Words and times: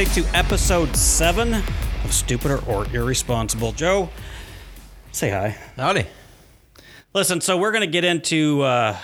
everybody 0.00 0.22
to 0.22 0.34
episode 0.38 0.96
seven 0.96 1.52
of 1.52 2.10
Stupider 2.10 2.58
or 2.66 2.86
Irresponsible. 2.86 3.72
Joe, 3.72 4.08
say 5.12 5.28
hi. 5.28 5.58
Howdy. 5.76 6.06
Listen, 7.12 7.42
so 7.42 7.58
we're 7.58 7.70
gonna 7.72 7.86
get 7.86 8.02
into 8.02 8.62
uh, 8.62 8.96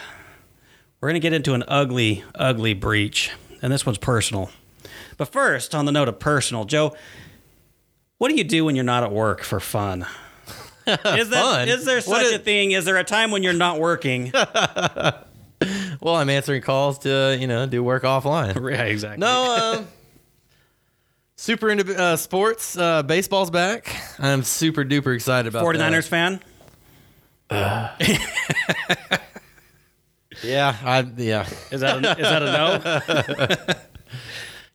we're 1.01 1.11
gonna 1.11 1.19
get 1.19 1.35
into 1.35 1.53
an 1.53 1.65
ugly, 1.69 2.25
ugly 2.35 2.73
breach, 2.73 3.31
and 3.61 3.71
this 3.71 3.85
one's 3.85 3.99
personal. 3.99 4.51
But 5.19 5.29
first, 5.29 5.75
on 5.75 5.85
the 5.85 5.93
note 5.93 6.09
of 6.09 6.19
personal, 6.19 6.65
Joe, 6.65 6.97
what 8.17 8.31
do 8.31 8.35
you 8.35 8.45
do 8.45 8.65
when 8.65 8.75
you're 8.75 8.83
not 8.85 9.03
at 9.03 9.13
work 9.13 9.43
for 9.43 9.61
fun? 9.61 10.07
Is 10.87 11.29
that 11.29 11.43
Fun? 11.43 11.69
is 11.69 11.85
there 11.85 12.01
such 12.01 12.23
is- 12.27 12.33
a 12.33 12.39
thing? 12.39 12.71
Is 12.71 12.87
there 12.87 12.97
a 12.97 13.05
time 13.05 13.31
when 13.33 13.43
you're 13.43 13.53
not 13.53 13.79
working? 13.81 14.33
Well, 16.03 16.15
I'm 16.15 16.29
answering 16.29 16.61
calls 16.61 16.99
to 17.01 17.37
you 17.41 17.47
know 17.47 17.67
do 17.67 17.83
work 17.83 18.03
offline. 18.03 18.55
yeah, 18.71 18.83
exactly. 18.85 19.19
No, 19.19 19.79
um, 19.79 19.87
super 21.37 21.71
into 21.71 21.97
uh, 21.99 22.17
sports. 22.17 22.77
Uh, 22.77 23.03
baseball's 23.03 23.51
back. 23.51 23.95
I'm 24.19 24.43
super 24.43 24.85
duper 24.85 25.15
excited 25.15 25.49
about 25.49 25.65
49ers 25.65 26.09
fan. 26.09 26.41
That. 27.49 28.01
Yeah, 30.43 30.77
I 30.85 31.01
yeah 31.17 31.47
Is 31.71 31.81
that 31.81 32.05
a, 32.05 32.11
is 32.11 32.17
that 32.29 32.43
a 32.43 32.45
no? 32.45 33.77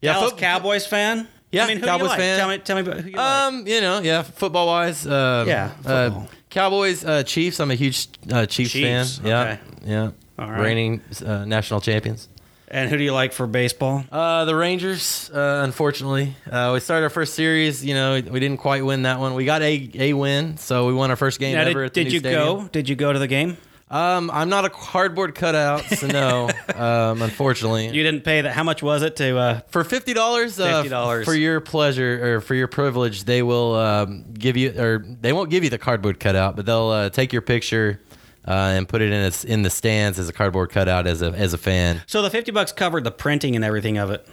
yeah. 0.02 0.14
Dallas 0.14 0.32
fo- 0.32 0.38
Cowboys 0.38 0.88
fan. 0.88 1.28
Yeah, 1.52 1.66
I 1.66 1.68
mean, 1.68 1.78
who 1.78 1.82
do 1.82 1.88
Cowboys 1.88 2.02
you 2.04 2.08
like? 2.10 2.20
fan. 2.20 2.40
Tell 2.40 2.50
me, 2.50 2.58
tell 2.58 2.76
me 2.78 2.82
about 2.82 3.00
who 3.02 3.10
you 3.12 3.16
like. 3.18 3.26
Um, 3.26 3.68
you 3.68 3.80
know, 3.82 4.00
yeah, 4.00 4.24
football 4.24 4.66
wise. 4.68 5.06
Uh, 5.06 5.44
Yeah, 5.48 5.72
uh, 5.86 6.06
football. 6.10 6.30
Cowboys, 6.50 7.06
uh, 7.06 7.22
Chiefs. 7.24 7.60
I'm 7.60 7.70
a 7.70 7.76
huge 7.76 8.08
uh, 8.32 8.46
Chiefs, 8.48 8.72
Chiefs, 8.72 9.18
fan. 9.20 9.28
Yeah, 9.28 9.42
okay. 9.42 9.60
yeah. 9.86 10.12
All 10.40 10.50
right. 10.50 10.62
Reigning 10.62 11.02
uh, 11.24 11.46
national 11.46 11.80
champions. 11.82 12.28
And 12.74 12.90
who 12.90 12.98
do 12.98 13.04
you 13.04 13.12
like 13.12 13.34
for 13.34 13.48
baseball? 13.48 14.06
Uh, 14.10 14.46
the 14.46 14.56
Rangers, 14.56 15.30
uh, 15.34 15.62
unfortunately, 15.66 16.36
uh, 16.50 16.72
we 16.74 16.80
started 16.80 17.04
our 17.04 17.10
first 17.10 17.34
series. 17.34 17.84
You 17.84 17.94
know, 17.94 18.14
we 18.14 18.40
didn't 18.40 18.58
quite 18.60 18.86
win 18.86 19.02
that 19.04 19.20
one. 19.20 19.34
We 19.34 19.44
got 19.44 19.62
a 19.62 19.92
a 19.96 20.14
win, 20.14 20.56
so 20.56 20.88
we 20.88 20.94
won 20.94 21.10
our 21.10 21.18
first 21.18 21.38
game 21.38 21.56
Now, 21.56 21.64
ever 21.64 21.82
did, 21.82 21.86
at 21.88 21.94
the 21.94 22.04
did 22.06 22.14
you 22.14 22.20
stadium. 22.20 22.42
go? 22.44 22.68
Did 22.72 22.88
you 22.88 22.96
go 22.96 23.12
to 23.12 23.20
the 23.20 23.28
game? 23.28 23.58
Um, 23.90 24.32
I'm 24.32 24.48
not 24.48 24.64
a 24.64 24.70
cardboard 24.70 25.36
cutout, 25.36 25.84
so 25.84 26.08
no. 26.08 26.50
um, 26.76 27.22
unfortunately, 27.22 27.88
You 27.90 28.04
didn't 28.04 28.22
pay 28.22 28.40
that. 28.40 28.54
How 28.54 28.64
much 28.64 28.82
was 28.82 29.02
it 29.04 29.18
to? 29.18 29.38
Uh, 29.38 29.60
for 29.68 29.84
fifty 29.84 30.14
dollars, 30.14 30.58
uh, 30.58 30.82
$50. 30.82 31.26
for 31.26 31.34
your 31.34 31.60
pleasure 31.60 32.38
or 32.38 32.40
for 32.40 32.56
your 32.56 32.70
privilege, 32.70 33.26
they 33.26 33.44
will 33.44 33.76
um, 33.76 34.24
give 34.34 34.56
you, 34.56 34.74
or 34.82 35.06
they 35.20 35.34
won't 35.34 35.50
give 35.50 35.66
you 35.66 35.70
the 35.70 35.78
cardboard 35.78 36.22
cutout, 36.22 36.56
but 36.56 36.66
they'll 36.66 36.88
uh, 36.88 37.10
take 37.10 37.34
your 37.34 37.42
picture 37.42 38.00
uh, 38.48 38.52
and 38.52 38.88
put 38.90 39.02
it 39.02 39.12
in 39.12 39.22
its, 39.24 39.44
in 39.44 39.62
the 39.62 39.70
stands 39.70 40.18
as 40.20 40.28
a 40.30 40.34
cardboard 40.34 40.70
cutout 40.72 41.08
as 41.08 41.22
a 41.22 41.28
as 41.32 41.54
a 41.54 41.58
fan. 41.58 42.02
so 42.08 42.22
the 42.22 42.30
fifty 42.30 42.52
bucks 42.52 42.72
covered 42.72 43.04
the 43.04 43.12
printing 43.12 43.56
and 43.56 43.64
everything 43.66 43.98
of 43.98 44.12
it. 44.12 44.28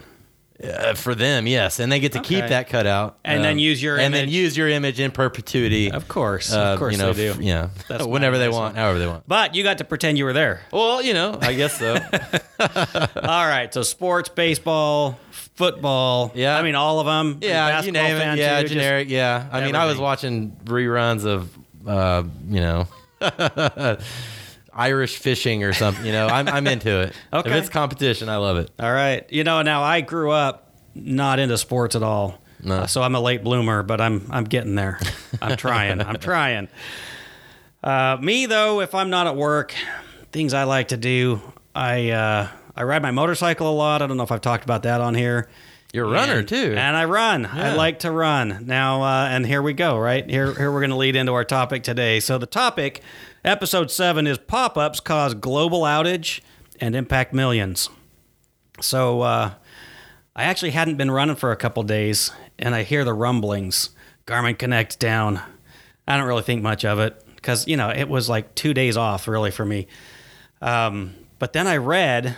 Uh, 0.61 0.93
for 0.93 1.15
them, 1.15 1.47
yes, 1.47 1.79
and 1.79 1.93
they 1.93 2.01
get 2.01 2.11
to 2.11 2.21
keep 2.21 2.45
that 2.45 2.69
cutout 2.69 3.17
And 3.25 3.45
then 3.45 3.61
use 3.61 3.81
your 3.81 3.97
and 3.97 4.13
then 4.13 4.25
image. 4.25 4.35
use 4.35 4.57
your 4.57 4.69
image 4.69 4.99
in 4.99 5.13
perpetuity. 5.13 5.93
Of 5.93 6.09
course, 6.09 6.53
uh, 6.53 6.73
of 6.73 6.81
course 6.81 6.95
you 6.95 6.99
know, 6.99 7.13
they 7.13 7.29
f- 7.29 7.37
do. 7.39 7.45
yeah, 7.45 7.69
That's 7.87 8.05
whenever 8.15 8.39
they 8.39 8.49
want, 8.49 8.75
however 8.75 8.99
they 8.99 9.07
want. 9.07 9.23
But 9.29 9.55
you 9.55 9.63
got 9.63 9.79
to 9.79 9.85
pretend 9.85 10.19
you 10.19 10.25
were 10.25 10.33
there. 10.33 10.63
Well, 10.73 11.01
you 11.01 11.15
know, 11.15 11.39
I 11.41 11.55
guess 11.55 11.79
so. 11.79 11.95
All 12.59 13.47
right. 13.47 13.73
So 13.73 13.83
sports, 13.85 14.31
baseball, 14.31 15.21
football. 15.31 16.33
Yeah. 16.35 16.59
I 16.59 16.63
mean 16.63 16.75
all 16.75 16.99
of 16.99 17.07
them. 17.07 17.39
yeah, 17.41 17.81
you 17.83 17.93
name 17.93 18.17
it. 18.17 18.39
Yeah, 18.39 18.63
generic. 18.65 19.09
Yeah, 19.11 19.49
I 19.53 19.65
mean, 19.65 19.77
I 19.77 19.85
was 19.87 19.99
watching 19.99 20.57
reruns 20.65 21.25
of, 21.25 21.57
uh, 21.87 22.25
you 22.49 22.61
know, 22.61 22.89
Irish 24.73 25.17
fishing 25.19 25.65
or 25.65 25.73
something. 25.73 26.05
You 26.07 26.13
know, 26.13 26.27
I'm 26.29 26.49
I'm 26.49 26.67
into 26.67 27.01
it. 27.03 27.13
Okay. 27.33 27.51
If 27.51 27.57
it's 27.57 27.69
competition, 27.69 28.29
I 28.29 28.37
love 28.37 28.57
it. 28.59 28.71
All 28.79 28.93
right. 28.93 29.27
You 29.31 29.45
know, 29.45 29.63
now 29.63 29.83
I 29.83 30.01
grew 30.01 30.31
up 30.31 30.73
not 30.95 31.39
into 31.39 31.59
sports 31.59 31.95
at 31.97 32.03
all. 32.03 32.41
No. 32.63 32.79
Uh, 32.79 32.87
so 32.87 33.03
I'm 33.03 33.15
a 33.15 33.21
late 33.21 33.45
bloomer, 33.45 33.83
but 33.83 34.01
I'm 34.01 34.27
I'm 34.31 34.45
getting 34.45 34.75
there. 34.75 34.99
I'm 35.43 35.57
trying. 35.57 36.01
I'm 36.01 36.17
trying. 36.19 36.69
Uh, 37.83 38.17
me 38.21 38.47
though, 38.47 38.81
if 38.81 38.95
I'm 38.95 39.11
not 39.11 39.27
at 39.27 39.37
work, 39.37 39.75
things 40.33 40.55
I 40.55 40.65
like 40.65 40.89
to 40.89 40.97
do, 40.97 41.41
I 41.75 42.11
uh, 42.11 42.49
I 42.75 42.83
ride 42.83 43.03
my 43.03 43.11
motorcycle 43.11 43.71
a 43.71 43.75
lot. 43.75 44.03
I 44.03 44.07
don't 44.07 44.17
know 44.17 44.23
if 44.25 44.33
I've 44.33 44.41
talked 44.41 44.65
about 44.65 44.83
that 44.85 45.01
on 45.01 45.15
here. 45.15 45.49
You're 45.93 46.05
a 46.07 46.11
runner 46.11 46.41
And- 46.41 46.49
too. 46.49 46.75
And 46.77 46.97
I 46.97 47.05
run. 47.07 47.47
I 47.47 47.75
like 47.75 48.01
to 48.01 48.11
run. 48.11 48.65
Now, 48.67 49.03
uh, 49.03 49.29
and 49.31 49.47
here 49.47 49.63
we 49.63 49.73
go, 49.73 49.97
right? 49.99 50.29
Here, 50.29 50.53
here 50.53 50.71
we're 50.71 50.81
going 50.81 50.91
to 50.91 50.97
lead 50.97 51.17
into 51.17 51.33
our 51.33 51.45
topic 51.45 51.83
today. 51.83 52.21
So, 52.21 52.37
the 52.37 52.47
topic, 52.47 53.01
episode 53.45 53.91
seven, 53.91 54.27
is 54.27 54.37
pop 54.37 54.77
ups 54.77 55.01
cause 55.01 55.33
global 55.35 55.83
outage 55.83 56.41
and 56.79 56.95
impact 56.95 57.33
millions. 57.33 57.89
So, 58.83 59.23
uh, 59.23 59.53
I 60.37 60.45
actually 60.45 60.71
hadn't 60.73 60.97
been 60.97 61.11
running 61.11 61.37
for 61.37 61.53
a 61.53 61.57
couple 61.57 61.83
days, 61.85 62.31
and 62.59 62.75
I 62.75 62.83
hear 62.83 63.03
the 63.05 63.15
rumblings. 63.15 63.91
Garmin 64.27 64.59
Connect 64.59 64.99
down. 65.01 65.41
I 66.07 66.17
don't 66.19 66.27
really 66.27 66.43
think 66.43 66.63
much 66.63 66.85
of 66.85 66.99
it 67.01 67.21
because, 67.35 67.67
you 67.67 67.77
know, 67.79 67.89
it 67.89 68.09
was 68.11 68.29
like 68.29 68.55
two 68.55 68.75
days 68.75 68.97
off, 68.99 69.27
really, 69.27 69.51
for 69.51 69.65
me. 69.65 69.87
Um, 70.61 71.15
but 71.39 71.55
then 71.55 71.67
I 71.67 71.79
read 71.79 72.37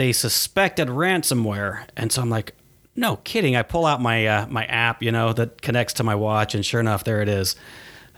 they 0.00 0.12
suspected 0.12 0.88
ransomware, 0.88 1.84
and 1.94 2.10
so 2.10 2.22
I'm 2.22 2.30
like, 2.30 2.54
no 2.96 3.16
kidding. 3.16 3.54
I 3.54 3.62
pull 3.62 3.84
out 3.84 4.00
my 4.00 4.26
uh, 4.26 4.46
my 4.46 4.64
app, 4.64 5.02
you 5.02 5.12
know, 5.12 5.34
that 5.34 5.60
connects 5.60 5.92
to 5.94 6.02
my 6.02 6.14
watch, 6.14 6.54
and 6.54 6.64
sure 6.64 6.80
enough, 6.80 7.04
there 7.04 7.20
it 7.20 7.28
is. 7.28 7.54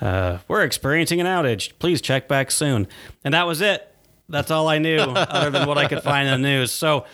Uh, 0.01 0.39
we're 0.47 0.63
experiencing 0.63 1.21
an 1.21 1.27
outage. 1.27 1.73
Please 1.81 2.01
check 2.01 2.29
back 2.29 2.53
soon. 2.53 2.87
And 3.25 3.35
that 3.35 3.49
was 3.49 3.61
it. 3.61 3.93
That's 4.29 4.53
all 4.53 4.69
I 4.69 4.79
knew, 4.79 4.99
other 5.01 5.51
than 5.51 5.67
what 5.67 5.77
I 5.77 5.89
could 5.89 6.05
find 6.05 6.29
in 6.29 6.41
the 6.41 6.49
news. 6.49 6.71
So. 6.71 7.05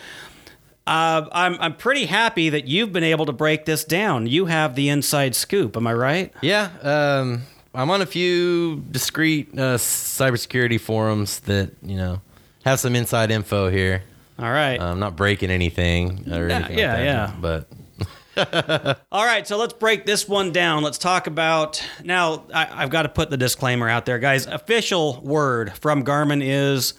Uh, 0.85 1.27
I'm 1.31 1.55
I'm 1.59 1.75
pretty 1.75 2.07
happy 2.07 2.49
that 2.49 2.67
you've 2.67 2.91
been 2.91 3.03
able 3.03 3.27
to 3.27 3.31
break 3.33 3.65
this 3.65 3.83
down. 3.83 4.25
You 4.25 4.47
have 4.47 4.73
the 4.73 4.89
inside 4.89 5.35
scoop. 5.35 5.77
Am 5.77 5.85
I 5.85 5.93
right? 5.93 6.33
yeah, 6.41 6.71
um, 6.81 7.43
I'm 7.75 7.91
on 7.91 8.01
a 8.01 8.07
few 8.07 8.83
discrete 8.89 9.49
uh, 9.53 9.77
cybersecurity 9.77 10.79
forums 10.79 11.41
that 11.41 11.73
you 11.83 11.95
know 11.95 12.21
have 12.65 12.79
some 12.79 12.95
inside 12.95 13.29
info 13.29 13.69
here. 13.69 14.01
All 14.39 14.51
right. 14.51 14.79
Uh, 14.79 14.85
I'm 14.91 14.99
not 14.99 15.15
breaking 15.15 15.49
anything 15.51 16.31
or 16.31 16.47
Yeah, 16.47 16.55
anything. 16.55 16.77
yeah, 16.79 16.93
like 16.93 16.97
that, 16.97 17.03
yeah. 17.05 17.33
But 17.41 18.99
All 19.11 19.25
right, 19.25 19.45
so 19.45 19.57
let's 19.57 19.73
break 19.73 20.05
this 20.05 20.27
one 20.27 20.51
down. 20.53 20.81
Let's 20.81 20.97
talk 20.97 21.27
about 21.27 21.83
now. 22.03 22.45
I, 22.53 22.83
I've 22.83 22.89
got 22.89 23.01
to 23.03 23.09
put 23.09 23.29
the 23.29 23.37
disclaimer 23.37 23.89
out 23.89 24.05
there, 24.05 24.17
guys. 24.19 24.45
Official 24.47 25.19
word 25.21 25.73
from 25.77 26.05
Garmin 26.05 26.41
is 26.41 26.93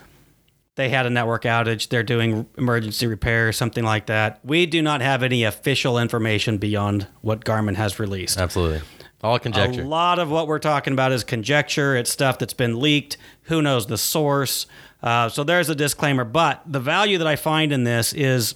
they 0.74 0.90
had 0.90 1.06
a 1.06 1.10
network 1.10 1.44
outage. 1.44 1.88
They're 1.88 2.02
doing 2.02 2.46
emergency 2.58 3.06
repair, 3.06 3.52
something 3.52 3.84
like 3.84 4.06
that. 4.06 4.40
We 4.44 4.66
do 4.66 4.82
not 4.82 5.00
have 5.00 5.22
any 5.22 5.44
official 5.44 5.98
information 5.98 6.58
beyond 6.58 7.06
what 7.22 7.44
Garmin 7.46 7.76
has 7.76 7.98
released. 7.98 8.36
absolutely, 8.38 8.82
all 9.22 9.38
conjecture. 9.38 9.80
A 9.82 9.86
lot 9.86 10.18
of 10.18 10.30
what 10.30 10.46
we're 10.46 10.58
talking 10.58 10.92
about 10.92 11.10
is 11.12 11.24
conjecture. 11.24 11.96
It's 11.96 12.10
stuff 12.10 12.38
that's 12.38 12.54
been 12.54 12.78
leaked. 12.80 13.16
Who 13.44 13.62
knows 13.62 13.86
the 13.86 13.98
source? 13.98 14.66
Uh, 15.02 15.28
so 15.28 15.44
there's 15.44 15.68
a 15.68 15.74
disclaimer. 15.74 16.24
But 16.24 16.62
the 16.66 16.80
value 16.80 17.18
that 17.18 17.26
I 17.26 17.36
find 17.36 17.72
in 17.72 17.84
this 17.84 18.12
is, 18.12 18.54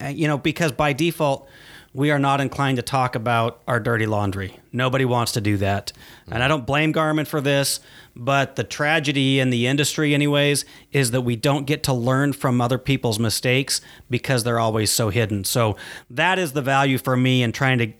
uh, 0.00 0.06
you 0.06 0.28
know, 0.28 0.38
because 0.38 0.72
by 0.72 0.92
default, 0.92 1.48
we 1.94 2.10
are 2.10 2.18
not 2.18 2.40
inclined 2.40 2.76
to 2.76 2.82
talk 2.82 3.14
about 3.14 3.60
our 3.66 3.80
dirty 3.80 4.06
laundry. 4.06 4.58
Nobody 4.72 5.04
wants 5.04 5.32
to 5.32 5.40
do 5.40 5.56
that. 5.56 5.92
And 6.30 6.42
I 6.42 6.48
don't 6.48 6.66
blame 6.66 6.92
Garmin 6.92 7.26
for 7.26 7.40
this, 7.40 7.80
but 8.14 8.56
the 8.56 8.64
tragedy 8.64 9.40
in 9.40 9.50
the 9.50 9.66
industry, 9.66 10.14
anyways, 10.14 10.64
is 10.92 11.10
that 11.12 11.22
we 11.22 11.34
don't 11.34 11.66
get 11.66 11.82
to 11.84 11.92
learn 11.92 12.34
from 12.34 12.60
other 12.60 12.78
people's 12.78 13.18
mistakes 13.18 13.80
because 14.10 14.44
they're 14.44 14.60
always 14.60 14.92
so 14.92 15.08
hidden. 15.08 15.44
So 15.44 15.76
that 16.10 16.38
is 16.38 16.52
the 16.52 16.62
value 16.62 16.98
for 16.98 17.16
me 17.16 17.42
in 17.42 17.52
trying 17.52 17.78
to 17.78 17.92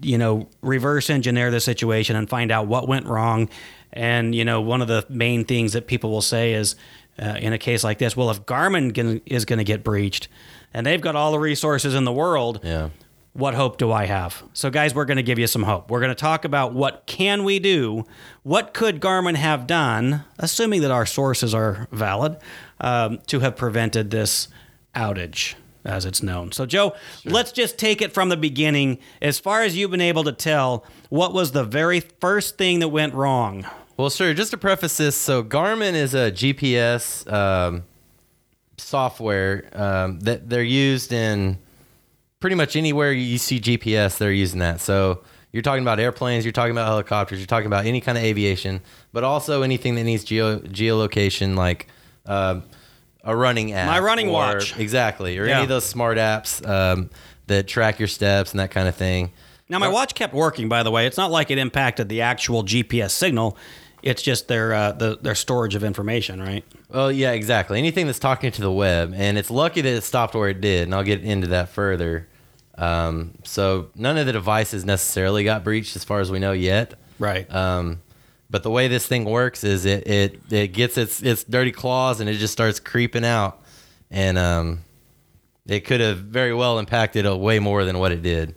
you 0.00 0.18
know, 0.18 0.48
reverse 0.60 1.10
engineer 1.10 1.50
the 1.50 1.60
situation 1.60 2.16
and 2.16 2.28
find 2.28 2.50
out 2.50 2.66
what 2.66 2.88
went 2.88 3.06
wrong. 3.06 3.48
And, 3.92 4.34
you 4.34 4.44
know, 4.44 4.60
one 4.60 4.82
of 4.82 4.88
the 4.88 5.06
main 5.08 5.44
things 5.44 5.72
that 5.72 5.86
people 5.86 6.10
will 6.10 6.22
say 6.22 6.52
is 6.52 6.76
uh, 7.18 7.36
in 7.40 7.52
a 7.52 7.58
case 7.58 7.84
like 7.84 7.98
this, 7.98 8.16
well, 8.16 8.30
if 8.30 8.44
Garmin 8.44 8.94
can, 8.94 9.20
is 9.26 9.44
going 9.44 9.58
to 9.58 9.64
get 9.64 9.82
breached 9.84 10.28
and 10.74 10.86
they've 10.86 11.00
got 11.00 11.16
all 11.16 11.32
the 11.32 11.38
resources 11.38 11.94
in 11.94 12.04
the 12.04 12.12
world, 12.12 12.60
yeah. 12.62 12.90
what 13.32 13.54
hope 13.54 13.78
do 13.78 13.90
I 13.90 14.06
have? 14.06 14.42
So 14.52 14.70
guys, 14.70 14.94
we're 14.94 15.04
going 15.04 15.16
to 15.16 15.22
give 15.22 15.38
you 15.38 15.46
some 15.46 15.62
hope. 15.62 15.90
We're 15.90 16.00
going 16.00 16.10
to 16.10 16.14
talk 16.14 16.44
about 16.44 16.74
what 16.74 17.04
can 17.06 17.44
we 17.44 17.58
do? 17.58 18.04
What 18.42 18.74
could 18.74 19.00
Garmin 19.00 19.36
have 19.36 19.66
done, 19.66 20.24
assuming 20.38 20.82
that 20.82 20.90
our 20.90 21.06
sources 21.06 21.54
are 21.54 21.88
valid, 21.90 22.36
um, 22.80 23.20
to 23.28 23.40
have 23.40 23.56
prevented 23.56 24.10
this 24.10 24.48
outage 24.94 25.54
as 25.86 26.04
it's 26.04 26.22
known. 26.22 26.52
So 26.52 26.66
Joe, 26.66 26.94
let's 27.24 27.52
just 27.52 27.78
take 27.78 28.02
it 28.02 28.12
from 28.12 28.28
the 28.28 28.36
beginning. 28.36 28.98
As 29.22 29.38
far 29.38 29.62
as 29.62 29.76
you've 29.76 29.90
been 29.90 30.00
able 30.00 30.24
to 30.24 30.32
tell, 30.32 30.84
what 31.08 31.32
was 31.32 31.52
the 31.52 31.64
very 31.64 32.00
first 32.00 32.58
thing 32.58 32.80
that 32.80 32.88
went 32.88 33.14
wrong? 33.14 33.64
Well, 33.96 34.10
sure. 34.10 34.34
Just 34.34 34.50
to 34.50 34.58
preface 34.58 34.96
this, 34.98 35.16
so 35.16 35.42
Garmin 35.42 35.94
is 35.94 36.14
a 36.14 36.30
GPS 36.30 37.30
um, 37.32 37.84
software 38.76 39.68
um, 39.72 40.20
that 40.20 40.48
they're 40.50 40.62
used 40.62 41.12
in 41.12 41.58
pretty 42.40 42.56
much 42.56 42.76
anywhere 42.76 43.12
you 43.12 43.38
see 43.38 43.58
GPS. 43.58 44.18
They're 44.18 44.32
using 44.32 44.60
that. 44.60 44.80
So 44.80 45.22
you're 45.52 45.62
talking 45.62 45.82
about 45.82 45.98
airplanes, 45.98 46.44
you're 46.44 46.52
talking 46.52 46.72
about 46.72 46.86
helicopters, 46.86 47.38
you're 47.38 47.46
talking 47.46 47.66
about 47.66 47.86
any 47.86 48.00
kind 48.02 48.18
of 48.18 48.24
aviation, 48.24 48.80
but 49.12 49.24
also 49.24 49.62
anything 49.62 49.94
that 49.94 50.04
needs 50.04 50.24
geo 50.24 50.58
geolocation, 50.58 51.56
like 51.56 51.86
uh, 52.26 52.60
a 53.24 53.34
running 53.34 53.72
app. 53.72 53.86
My 53.86 53.98
running 54.00 54.28
or- 54.28 54.32
watch. 54.32 54.78
Exactly. 54.78 55.38
Or 55.38 55.46
Yeah. 55.46 55.54
any 55.54 55.62
of 55.62 55.68
those 55.70 55.86
smart 55.86 56.18
apps 56.18 56.66
um, 56.68 57.08
that 57.46 57.66
track 57.66 57.98
your 57.98 58.08
steps 58.08 58.50
and 58.50 58.60
that 58.60 58.70
kind 58.70 58.88
of 58.88 58.94
thing. 58.94 59.32
Now 59.68 59.78
my 59.80 59.88
watch 59.88 60.14
kept 60.14 60.32
working. 60.32 60.68
By 60.68 60.84
the 60.84 60.92
way, 60.92 61.06
it's 61.08 61.16
not 61.16 61.32
like 61.32 61.50
it 61.50 61.58
impacted 61.58 62.08
the 62.08 62.20
actual 62.20 62.62
GPS 62.62 63.10
signal. 63.10 63.56
It's 64.06 64.22
just 64.22 64.46
their 64.46 64.72
uh, 64.72 64.92
the, 64.92 65.18
their 65.20 65.34
storage 65.34 65.74
of 65.74 65.82
information, 65.82 66.40
right? 66.40 66.64
Well, 66.88 67.10
yeah, 67.10 67.32
exactly. 67.32 67.76
Anything 67.78 68.06
that's 68.06 68.20
talking 68.20 68.52
to 68.52 68.60
the 68.60 68.70
web, 68.70 69.12
and 69.16 69.36
it's 69.36 69.50
lucky 69.50 69.80
that 69.80 69.92
it 69.92 70.04
stopped 70.04 70.34
where 70.34 70.48
it 70.48 70.60
did, 70.60 70.84
and 70.84 70.94
I'll 70.94 71.02
get 71.02 71.24
into 71.24 71.48
that 71.48 71.70
further. 71.70 72.28
Um, 72.78 73.32
so 73.42 73.88
none 73.96 74.16
of 74.16 74.26
the 74.26 74.32
devices 74.32 74.84
necessarily 74.84 75.42
got 75.42 75.64
breached, 75.64 75.96
as 75.96 76.04
far 76.04 76.20
as 76.20 76.30
we 76.30 76.38
know 76.38 76.52
yet. 76.52 76.94
Right. 77.18 77.52
Um, 77.52 78.00
but 78.48 78.62
the 78.62 78.70
way 78.70 78.86
this 78.86 79.06
thing 79.06 79.24
works 79.24 79.64
is 79.64 79.84
it 79.84 80.06
it 80.06 80.40
it 80.50 80.68
gets 80.68 80.96
its 80.96 81.20
its 81.20 81.42
dirty 81.42 81.72
claws 81.72 82.20
and 82.20 82.30
it 82.30 82.34
just 82.34 82.52
starts 82.52 82.78
creeping 82.78 83.24
out, 83.24 83.60
and 84.08 84.38
um, 84.38 84.84
it 85.66 85.80
could 85.80 86.00
have 86.00 86.18
very 86.18 86.54
well 86.54 86.78
impacted 86.78 87.26
a 87.26 87.36
way 87.36 87.58
more 87.58 87.84
than 87.84 87.98
what 87.98 88.12
it 88.12 88.22
did. 88.22 88.54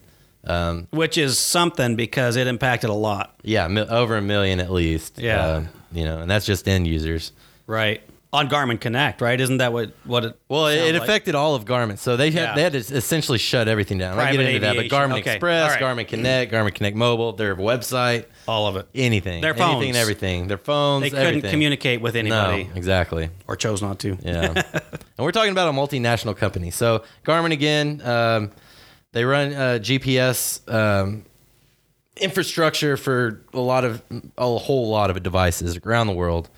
Um, 0.50 0.88
Which 0.92 1.18
is 1.18 1.38
something 1.38 1.96
because 1.96 2.36
it 2.36 2.48
impacted 2.48 2.90
a 2.90 2.94
lot. 2.94 3.36
yeah, 3.44 3.68
over 3.90 4.18
a 4.18 4.22
million 4.22 4.60
at 4.60 4.72
least. 4.72 5.20
Yeah. 5.20 5.46
Uh, 5.46 5.64
you 5.92 6.04
know, 6.06 6.20
and 6.20 6.30
that's 6.30 6.46
just 6.46 6.68
end 6.68 6.88
users. 6.88 7.32
Right. 7.68 8.02
On 8.32 8.48
Garmin 8.48 8.80
Connect, 8.80 9.22
right? 9.22 9.42
Isn't 9.42 9.58
that 9.58 9.74
what 9.74 9.92
what 10.04 10.24
it? 10.24 10.40
Well, 10.50 10.68
it, 10.68 10.78
it 10.78 10.94
like? 10.94 11.02
affected 11.02 11.34
all 11.34 11.56
of 11.56 11.66
Garmin, 11.66 11.98
so 11.98 12.16
they 12.16 12.30
had 12.30 12.42
Yeah. 12.50 12.56
they 12.56 12.62
had 12.62 12.74
to 12.74 12.78
essentially 12.78 13.40
shut 13.40 13.68
everything 13.68 13.98
down. 13.98 14.20
I 14.20 14.32
get 14.32 14.36
Private 14.38 14.48
into 14.50 14.60
that, 14.60 14.76
but. 14.76 14.86
Garmin 14.86 15.20
Okay. 15.22 15.32
Express, 15.34 15.72
right. 15.72 15.82
Garmin 15.82 16.08
Connect, 16.08 16.52
Garmin 16.52 16.76
Connect 16.76 16.96
Mobile, 16.96 17.34
their 17.34 17.56
website, 17.56 18.26
all 18.48 18.68
of 18.68 18.76
it. 18.76 18.88
anything, 18.94 19.42
Their 19.42 19.54
anything 19.54 19.68
phones. 19.74 19.86
and 19.88 19.96
everything, 19.98 20.48
their 20.48 20.60
phones, 20.60 21.02
They 21.06 21.10
couldn't 21.10 21.26
everything. 21.26 21.50
communicate 21.50 22.02
with 22.02 22.16
anybody 22.16 22.66
No, 22.66 22.70
exactly. 22.76 23.30
or 23.48 23.56
chose 23.56 23.82
not 23.82 23.98
to. 24.00 24.16
Yeah, 24.24 24.54
and 24.74 24.84
we're 25.18 25.32
talking 25.32 25.52
about 25.52 25.68
a 25.68 25.72
multinational 25.72 26.38
company. 26.38 26.70
So 26.70 27.04
Garmin 27.26 27.52
again, 27.52 28.00
um, 28.06 28.52
they 29.12 29.26
run 29.26 29.54
uh, 29.54 29.80
GPS 29.82 30.62
um, 30.72 31.26
infrastructure 32.18 32.98
for 32.98 33.42
a 33.54 33.60
lot 33.60 33.86
of 33.86 34.02
a 34.38 34.58
whole 34.58 34.90
lot 34.90 35.10
of 35.10 35.22
devices 35.24 35.78
around 35.78 36.08
the 36.08 36.14
world. 36.14 36.50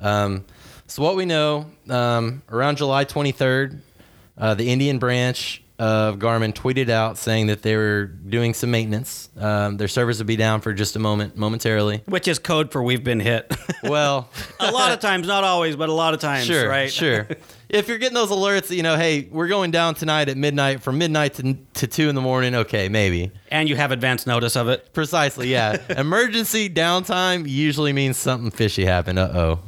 Um, 0.00 0.44
so 0.86 1.02
what 1.02 1.16
we 1.16 1.24
know 1.24 1.66
um, 1.88 2.42
around 2.48 2.76
July 2.76 3.04
23rd, 3.04 3.80
uh, 4.38 4.54
the 4.54 4.70
Indian 4.70 4.98
branch 4.98 5.62
of 5.78 6.16
Garmin 6.16 6.52
tweeted 6.52 6.88
out 6.88 7.18
saying 7.18 7.48
that 7.48 7.62
they 7.62 7.76
were 7.76 8.06
doing 8.06 8.52
some 8.52 8.70
maintenance. 8.70 9.28
Um, 9.36 9.76
their 9.76 9.86
servers 9.86 10.18
would 10.18 10.26
be 10.26 10.36
down 10.36 10.60
for 10.60 10.72
just 10.72 10.96
a 10.96 10.98
moment, 10.98 11.36
momentarily. 11.36 12.02
Which 12.06 12.26
is 12.26 12.38
code 12.38 12.72
for 12.72 12.82
we've 12.82 13.04
been 13.04 13.20
hit. 13.20 13.52
Well, 13.84 14.28
a 14.60 14.72
lot 14.72 14.92
of 14.92 15.00
times, 15.00 15.26
not 15.28 15.44
always, 15.44 15.76
but 15.76 15.88
a 15.88 15.92
lot 15.92 16.14
of 16.14 16.20
times, 16.20 16.46
sure, 16.46 16.68
right? 16.68 16.90
sure. 16.90 17.28
If 17.68 17.86
you're 17.86 17.98
getting 17.98 18.14
those 18.14 18.30
alerts, 18.30 18.74
you 18.74 18.82
know, 18.82 18.96
hey, 18.96 19.28
we're 19.30 19.48
going 19.48 19.70
down 19.70 19.94
tonight 19.94 20.30
at 20.30 20.38
midnight 20.38 20.82
from 20.82 20.96
midnight 20.96 21.34
to, 21.34 21.54
to 21.74 21.86
two 21.86 22.08
in 22.08 22.14
the 22.14 22.20
morning. 22.22 22.54
Okay, 22.54 22.88
maybe. 22.88 23.30
And 23.50 23.68
you 23.68 23.76
have 23.76 23.92
advance 23.92 24.26
notice 24.26 24.56
of 24.56 24.68
it. 24.68 24.94
Precisely, 24.94 25.48
yeah. 25.48 25.76
Emergency 25.98 26.70
downtime 26.70 27.46
usually 27.46 27.92
means 27.92 28.16
something 28.16 28.50
fishy 28.50 28.86
happened. 28.86 29.18
Uh 29.18 29.58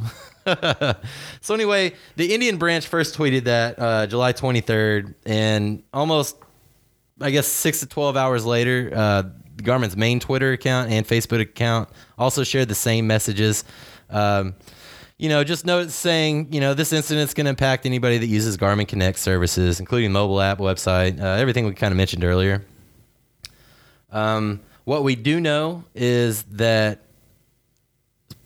oh. 0.47 0.94
so 1.43 1.55
anyway, 1.55 1.93
the 2.17 2.32
Indian 2.32 2.56
branch 2.56 2.87
first 2.87 3.19
tweeted 3.19 3.44
that 3.44 3.79
uh, 3.79 4.06
July 4.06 4.32
23rd, 4.32 5.14
and 5.26 5.82
almost, 5.93 6.37
I 7.20 7.31
guess, 7.31 7.46
six 7.46 7.81
to 7.81 7.87
12 7.87 8.17
hours 8.17 8.46
later, 8.46 8.91
uh, 8.94 9.25
Garmin's 9.62 9.96
main 9.96 10.20
Twitter 10.20 10.53
account 10.53 10.91
and 10.91 11.06
Facebook 11.06 11.43
account 11.43 11.91
also 12.17 12.44
shared 12.44 12.69
the 12.69 12.75
same 12.75 13.06
messages. 13.06 13.64
Um, 14.08 14.55
you 15.20 15.28
know, 15.28 15.44
just 15.44 15.67
note 15.67 15.90
saying, 15.90 16.50
you 16.50 16.62
know, 16.62 16.72
this 16.72 16.94
incident's 16.94 17.34
going 17.34 17.44
to 17.44 17.50
impact 17.50 17.84
anybody 17.84 18.17
that 18.17 18.26
uses 18.26 18.56
Garmin 18.56 18.88
Connect 18.88 19.19
services, 19.19 19.78
including 19.78 20.12
mobile 20.12 20.40
app, 20.40 20.56
website, 20.56 21.20
uh, 21.20 21.26
everything 21.26 21.67
we 21.67 21.75
kind 21.75 21.93
of 21.93 21.99
mentioned 21.99 22.25
earlier. 22.25 22.64
Um, 24.11 24.61
what 24.84 25.05
we 25.05 25.17
do 25.17 25.38
know 25.38 25.84
is 25.94 26.44
that 26.44 27.00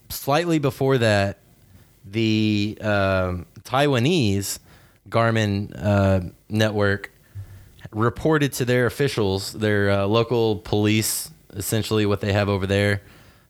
slightly 0.09 0.59
before 0.59 0.99
that, 0.99 1.39
the 2.05 2.77
um, 2.81 3.47
Taiwanese 3.61 4.59
Garmin 5.09 5.73
uh, 5.81 6.29
network 6.49 7.13
reported 7.93 8.53
to 8.55 8.65
their 8.65 8.87
officials, 8.87 9.53
their 9.53 9.93
uh, 9.93 10.07
local 10.07 10.57
police, 10.57 11.31
essentially 11.51 12.05
what 12.05 12.21
they 12.21 12.33
have 12.33 12.49
over 12.49 12.67
there, 12.67 13.01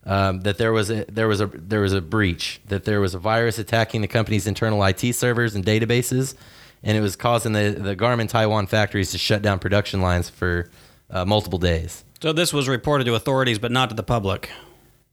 um, 0.07 0.41
that 0.41 0.59
there 0.59 0.73
was 0.73 0.91
a 0.91 1.05
there 1.09 1.29
was 1.29 1.41
a 1.41 1.47
there 1.47 1.81
was 1.81 1.93
a 1.93 2.01
breach, 2.01 2.61
that 2.69 2.85
there 2.85 3.01
was 3.01 3.15
a 3.15 3.19
virus 3.19 3.59
attacking 3.59 4.01
the 4.03 4.09
company's 4.09 4.47
internal 4.47 4.83
IT 4.85 5.01
servers 5.15 5.55
and 5.55 5.65
databases, 5.65 6.35
and 6.83 6.97
it 6.97 7.01
was 7.01 7.17
causing 7.17 7.53
the 7.53 7.71
the 7.79 7.97
Garmin 7.97 8.29
Taiwan 8.29 8.67
factories 8.67 9.11
to 9.13 9.19
shut 9.19 9.43
down 9.43 9.59
production 9.59 10.01
lines 10.01 10.29
for 10.29 10.69
uh, 11.11 11.25
multiple 11.25 11.59
days. 11.59 12.05
So 12.23 12.33
this 12.33 12.53
was 12.53 12.69
reported 12.69 13.05
to 13.05 13.15
authorities, 13.15 13.59
but 13.59 13.71
not 13.73 13.91
to 13.91 13.95
the 13.97 14.03
public. 14.03 14.51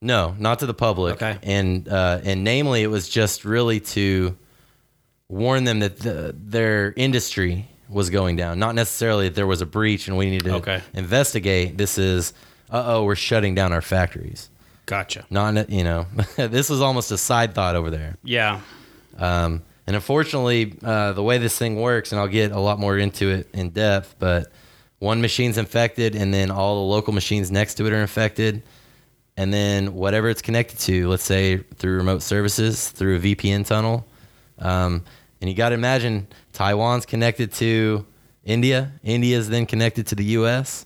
No, 0.01 0.35
not 0.39 0.59
to 0.59 0.65
the 0.65 0.73
public. 0.73 1.15
Okay. 1.21 1.37
And 1.43 1.87
uh, 1.87 2.21
and 2.23 2.43
namely, 2.43 2.81
it 2.83 2.87
was 2.87 3.07
just 3.09 3.45
really 3.45 3.79
to 3.81 4.35
warn 5.29 5.63
them 5.63 5.79
that 5.79 5.99
the, 5.99 6.35
their 6.37 6.93
industry 6.97 7.67
was 7.87 8.09
going 8.09 8.35
down. 8.35 8.59
Not 8.59 8.75
necessarily 8.75 9.27
that 9.29 9.35
there 9.35 9.47
was 9.47 9.61
a 9.61 9.65
breach 9.65 10.07
and 10.07 10.17
we 10.17 10.29
need 10.29 10.43
to 10.45 10.55
Okay. 10.55 10.81
investigate. 10.93 11.77
This 11.77 11.97
is, 11.97 12.33
uh 12.69 12.83
oh, 12.85 13.03
we're 13.03 13.15
shutting 13.15 13.53
down 13.55 13.73
our 13.73 13.81
factories. 13.81 14.49
Gotcha. 14.91 15.25
Not 15.29 15.69
you 15.69 15.85
know, 15.85 16.05
this 16.35 16.69
was 16.69 16.81
almost 16.81 17.11
a 17.11 17.17
side 17.17 17.55
thought 17.55 17.77
over 17.77 17.89
there. 17.89 18.17
Yeah. 18.25 18.59
Um, 19.17 19.63
and 19.87 19.95
unfortunately, 19.95 20.77
uh, 20.83 21.13
the 21.13 21.23
way 21.23 21.37
this 21.37 21.57
thing 21.57 21.79
works, 21.79 22.11
and 22.11 22.19
I'll 22.19 22.27
get 22.27 22.51
a 22.51 22.59
lot 22.59 22.77
more 22.77 22.97
into 22.97 23.29
it 23.29 23.47
in 23.53 23.69
depth, 23.69 24.15
but 24.19 24.51
one 24.99 25.21
machine's 25.21 25.57
infected, 25.57 26.13
and 26.13 26.33
then 26.33 26.51
all 26.51 26.75
the 26.75 26.91
local 26.91 27.13
machines 27.13 27.49
next 27.49 27.75
to 27.75 27.87
it 27.87 27.93
are 27.93 28.01
infected. 28.01 28.63
And 29.37 29.53
then 29.53 29.93
whatever 29.93 30.27
it's 30.27 30.41
connected 30.41 30.77
to, 30.79 31.07
let's 31.07 31.23
say 31.23 31.59
through 31.77 31.95
remote 31.95 32.21
services, 32.21 32.89
through 32.89 33.15
a 33.15 33.19
VPN 33.19 33.65
tunnel. 33.65 34.05
Um, 34.59 35.05
and 35.39 35.49
you 35.49 35.55
got 35.55 35.69
to 35.69 35.75
imagine 35.75 36.27
Taiwan's 36.51 37.05
connected 37.05 37.53
to 37.53 38.05
India. 38.43 38.91
India's 39.03 39.47
then 39.47 39.67
connected 39.67 40.07
to 40.07 40.15
the 40.15 40.25
US. 40.25 40.85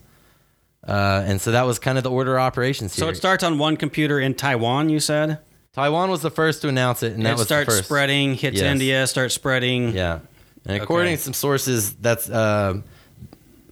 Uh, 0.88 1.24
and 1.26 1.42
so 1.42 1.52
that 1.52 1.66
was 1.66 1.80
kind 1.80 1.98
of 1.98 2.04
the 2.04 2.12
order 2.12 2.36
of 2.38 2.42
operations 2.42 2.96
here. 2.96 3.06
So 3.06 3.10
it 3.10 3.16
starts 3.16 3.44
on 3.44 3.58
one 3.58 3.76
computer 3.78 4.20
in 4.20 4.36
Taiwan. 4.36 4.90
You 4.90 5.00
said 5.00 5.40
Taiwan 5.74 6.10
was 6.12 6.22
the 6.22 6.30
first 6.32 6.62
to 6.62 6.68
announce 6.68 7.02
it, 7.04 7.14
and 7.14 7.26
that 7.26 7.32
it 7.32 7.38
was 7.38 7.48
starts 7.48 7.76
spreading, 7.78 8.36
hits 8.36 8.58
Yes. 8.62 8.72
India, 8.72 9.08
starts 9.08 9.34
spreading. 9.34 9.90
Yeah. 9.94 10.20
And 10.66 10.82
according 10.82 11.08
Okay. 11.14 11.18
to 11.18 11.22
some 11.24 11.34
sources, 11.34 11.94
that's 11.94 12.30
uh, 12.30 12.82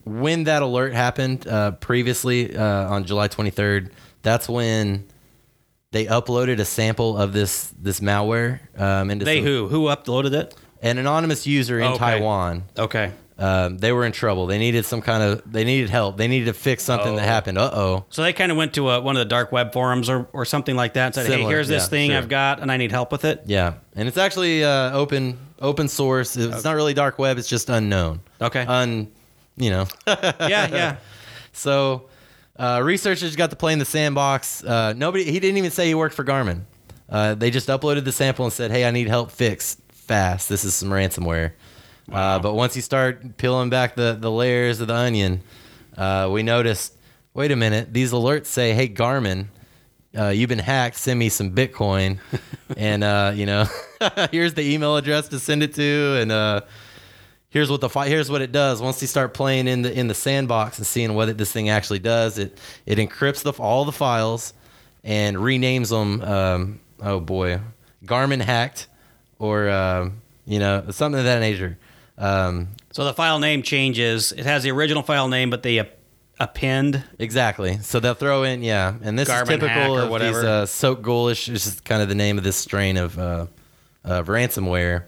when 0.06 0.44
that 0.46 0.62
alert 0.62 0.94
happened 0.94 1.48
uh, 1.48 1.72
previously 1.72 2.56
uh, 2.56 2.64
on 2.90 3.06
July 3.06 3.28
23rd. 3.28 3.92
That's 4.22 4.50
when 4.50 5.06
they 5.92 6.06
uploaded 6.06 6.60
a 6.60 6.66
sample 6.66 7.18
of 7.18 7.34
this 7.34 7.72
this 7.80 8.00
malware 8.00 8.60
um, 8.80 9.12
into 9.12 9.26
They 9.26 9.38
some- 9.38 9.46
who 9.46 9.68
who 9.70 9.86
uploaded 9.86 10.34
it? 10.34 10.56
an 10.82 10.98
anonymous 10.98 11.48
user 11.48 11.80
in 11.80 11.86
Okay. 11.88 11.98
Taiwan. 11.98 12.64
Okay. 12.78 13.12
Um, 13.38 13.80
they 13.80 13.92
were 13.92 14.06
in 14.06 14.12
trouble. 14.12 14.46
They 14.46 14.60
needed 14.60 14.86
some 14.86 15.02
kind 15.02 15.24
of 15.24 15.42
they 15.52 15.64
needed 15.64 15.90
help. 15.90 16.18
They 16.18 16.28
needed 16.28 16.46
to 16.46 16.54
fix 16.54 16.84
something 16.84 17.16
that 17.16 17.24
Oh. 17.24 17.26
happened. 17.28 17.58
Uh 17.58 17.72
oh. 17.74 18.06
So 18.10 18.22
they 18.22 18.32
kind 18.34 18.52
of 18.52 18.58
went 18.58 18.74
to 18.76 18.90
a, 18.92 19.02
one 19.02 19.16
of 19.16 19.20
the 19.22 19.26
dark 19.26 19.52
web 19.52 19.74
forums 19.74 20.08
or, 20.10 20.28
or 20.34 20.46
something 20.46 20.76
like 20.76 20.94
that 20.94 21.06
and 21.08 21.16
said, 21.16 21.26
hey, 21.28 21.42
here's 21.44 21.68
this 21.68 21.84
yeah, 21.84 21.90
thing 21.90 22.10
sure. 22.12 22.20
I've 22.20 22.30
got 22.30 22.62
and 22.62 22.72
I 22.72 22.78
need 22.78 22.92
help 22.92 23.12
with 23.12 23.26
it. 23.26 23.42
Yeah, 23.46 23.74
and 23.96 24.08
it's 24.08 24.18
actually 24.18 24.64
uh, 24.64 24.92
open 24.96 25.40
open 25.60 25.88
source. 25.88 26.38
It's 26.38 26.64
not 26.64 26.76
really 26.76 26.94
dark 26.94 27.18
web. 27.18 27.38
It's 27.40 27.50
just 27.50 27.70
unknown. 27.70 28.20
Okay. 28.40 28.62
Un, 28.66 29.12
you 29.58 29.70
know. 29.72 29.88
yeah, 30.08 30.28
yeah. 30.40 30.96
So, 31.56 32.10
uh, 32.58 32.82
researchers 32.84 33.36
got 33.36 33.52
to 33.52 33.56
play 33.56 33.74
in 33.74 33.80
the 33.80 33.86
sandbox. 33.86 34.64
Uh, 34.64 34.94
nobody, 34.94 35.24
he 35.26 35.40
didn't 35.40 35.58
even 35.58 35.70
say 35.70 35.86
he 35.88 35.94
worked 35.94 36.16
for 36.16 36.24
Garmin. 36.24 36.62
Uh, 37.08 37.36
they 37.36 37.52
just 37.52 37.68
uploaded 37.68 38.06
the 38.06 38.12
sample 38.12 38.46
and 38.46 38.52
said, 38.54 38.72
"Hey, 38.72 38.86
I 38.86 38.92
need 38.92 39.08
help 39.08 39.30
fix 39.32 39.78
fast. 39.90 40.50
This 40.50 40.64
is 40.66 40.74
some 40.74 40.90
ransomware." 40.90 41.52
Uh, 42.12 42.40
but 42.40 42.54
once 42.54 42.76
you 42.76 42.82
start 42.82 43.38
peeling 43.38 43.70
back 43.70 43.96
the 43.96 44.18
the 44.20 44.32
layers 44.32 44.82
of 44.82 44.88
the 44.88 44.96
onion, 44.96 45.42
uh, 45.98 46.30
we 46.32 46.44
noticed. 46.44 46.98
Wait 47.34 47.52
a 47.52 47.56
minute. 47.56 47.94
These 47.94 48.12
alerts 48.12 48.48
say, 48.48 48.74
"Hey, 48.74 48.88
Garmin." 48.90 49.48
Uh, 50.16 50.28
you've 50.28 50.50
been 50.50 50.60
hacked. 50.60 50.96
Send 50.96 51.18
me 51.18 51.30
some 51.30 51.56
Bitcoin, 51.56 52.20
and 52.78 53.04
uh, 53.04 53.32
you 53.34 53.48
know, 53.48 53.66
here's 54.32 54.54
the 54.54 54.62
email 54.62 54.96
address 54.96 55.30
to 55.30 55.40
send 55.40 55.64
it 55.64 55.74
to, 55.74 56.18
and 56.22 56.32
uh, 56.32 56.62
here's 57.50 57.72
what 57.72 57.82
the 57.82 57.90
fi- 57.90 58.08
here's 58.08 58.30
what 58.30 58.42
it 58.42 58.52
does. 58.52 58.80
Once 58.80 59.02
you 59.02 59.08
start 59.08 59.34
playing 59.34 59.68
in 59.68 59.82
the 59.82 59.92
in 59.92 60.08
the 60.08 60.14
sandbox 60.14 60.78
and 60.78 60.86
seeing 60.86 61.16
what 61.16 61.30
it, 61.30 61.38
this 61.40 61.52
thing 61.52 61.70
actually 61.70 62.00
does, 62.00 62.38
it 62.38 62.60
it 62.86 63.00
encrypts 63.00 63.42
the 63.42 63.54
all 63.54 63.86
the 63.86 63.92
files 63.92 64.54
and 65.04 65.38
renames 65.38 65.90
them. 65.90 66.22
Um, 66.22 66.80
oh 67.02 67.20
boy, 67.20 67.60
Garmin 68.06 68.42
hacked, 68.42 68.86
or 69.40 70.12
you 70.46 70.60
know 70.60 70.86
something 70.92 71.18
of 71.18 71.26
that 71.26 71.40
nature. 71.40 71.80
Um, 72.18 72.70
So 72.92 73.04
the 73.04 73.14
file 73.14 73.40
name 73.40 73.64
changes. 73.64 74.32
It 74.32 74.46
has 74.46 74.64
the 74.64 74.72
original 74.72 75.04
file 75.04 75.28
name, 75.28 75.50
but 75.50 75.64
they 75.64 75.80
ap- 75.80 75.98
append. 76.40 77.04
exactly. 77.20 77.80
So 77.80 78.00
they'll 78.00 78.14
throw 78.14 78.44
in 78.44 78.62
yeah, 78.64 78.96
and 79.02 79.18
this 79.18 79.30
Garmin 79.30 79.42
is 79.44 79.48
typical 79.50 79.98
of 80.00 80.10
whatever. 80.10 80.38
these 80.40 80.44
uh, 80.46 80.66
soak 80.66 81.02
ghoulish. 81.02 81.50
Is 81.50 81.64
just 81.64 81.86
kind 81.86 82.02
of 82.02 82.10
the 82.10 82.16
name 82.16 82.38
of 82.38 82.44
this 82.44 82.56
strain 82.56 82.98
of 82.98 83.18
uh, 83.18 83.48
of 84.04 84.28
ransomware. 84.28 85.06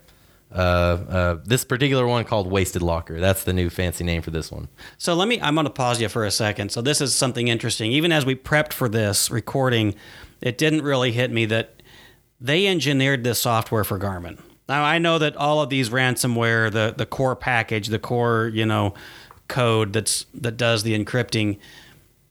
Uh, 0.54 0.58
uh, 0.58 1.38
this 1.44 1.66
particular 1.66 2.08
one 2.08 2.24
called 2.24 2.50
Wasted 2.50 2.82
Locker. 2.82 3.20
That's 3.20 3.44
the 3.44 3.52
new 3.52 3.70
fancy 3.70 4.06
name 4.06 4.22
for 4.22 4.32
this 4.32 4.50
one. 4.52 4.70
So 4.98 5.14
let 5.14 5.28
me, 5.28 5.42
I'm 5.42 5.54
going 5.54 5.66
to 5.66 5.70
pause 5.72 6.00
you 6.00 6.08
for 6.08 6.24
a 6.24 6.32
second. 6.32 6.72
So 6.72 6.82
this 6.82 7.02
is 7.02 7.14
something 7.14 7.50
interesting. 7.50 7.92
Even 7.92 8.14
as 8.14 8.26
we 8.26 8.36
prepped 8.36 8.72
for 8.72 8.88
this 8.88 9.30
recording, 9.30 9.96
it 10.40 10.58
didn't 10.58 10.84
really 10.84 11.12
hit 11.12 11.30
me 11.30 11.46
that 11.48 11.82
they 12.40 12.68
engineered 12.68 13.26
this 13.26 13.40
software 13.40 13.84
for 13.84 14.00
Garmin. 14.00 14.40
Now 14.68 14.84
I 14.84 14.98
know 14.98 15.20
that 15.20 15.36
all 15.36 15.62
of 15.62 15.70
these 15.70 15.90
ransomware, 15.90 16.72
the 16.72 16.94
the 16.98 17.06
core 17.06 17.36
package, 17.36 17.88
the 17.88 18.00
core, 18.00 18.50
you 18.54 18.66
know, 18.66 18.94
code 19.48 19.94
that's 19.94 20.26
that 20.34 20.58
does 20.58 20.84
the 20.84 20.98
encrypting, 20.98 21.60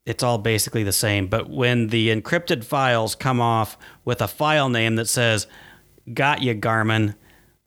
it's 0.05 0.23
all 0.23 0.39
basically 0.39 0.83
the 0.83 0.93
same. 0.93 1.27
But 1.29 1.49
when 1.49 1.89
the 1.89 2.09
encrypted 2.09 2.65
files 2.65 3.15
come 3.15 3.41
off 3.41 3.79
with 4.05 4.21
a 4.21 4.29
file 4.29 4.69
name 4.69 4.97
that 4.97 5.09
says 5.09 5.47
"Got 6.13 6.43
you, 6.43 6.55
Garmin," 6.55 7.15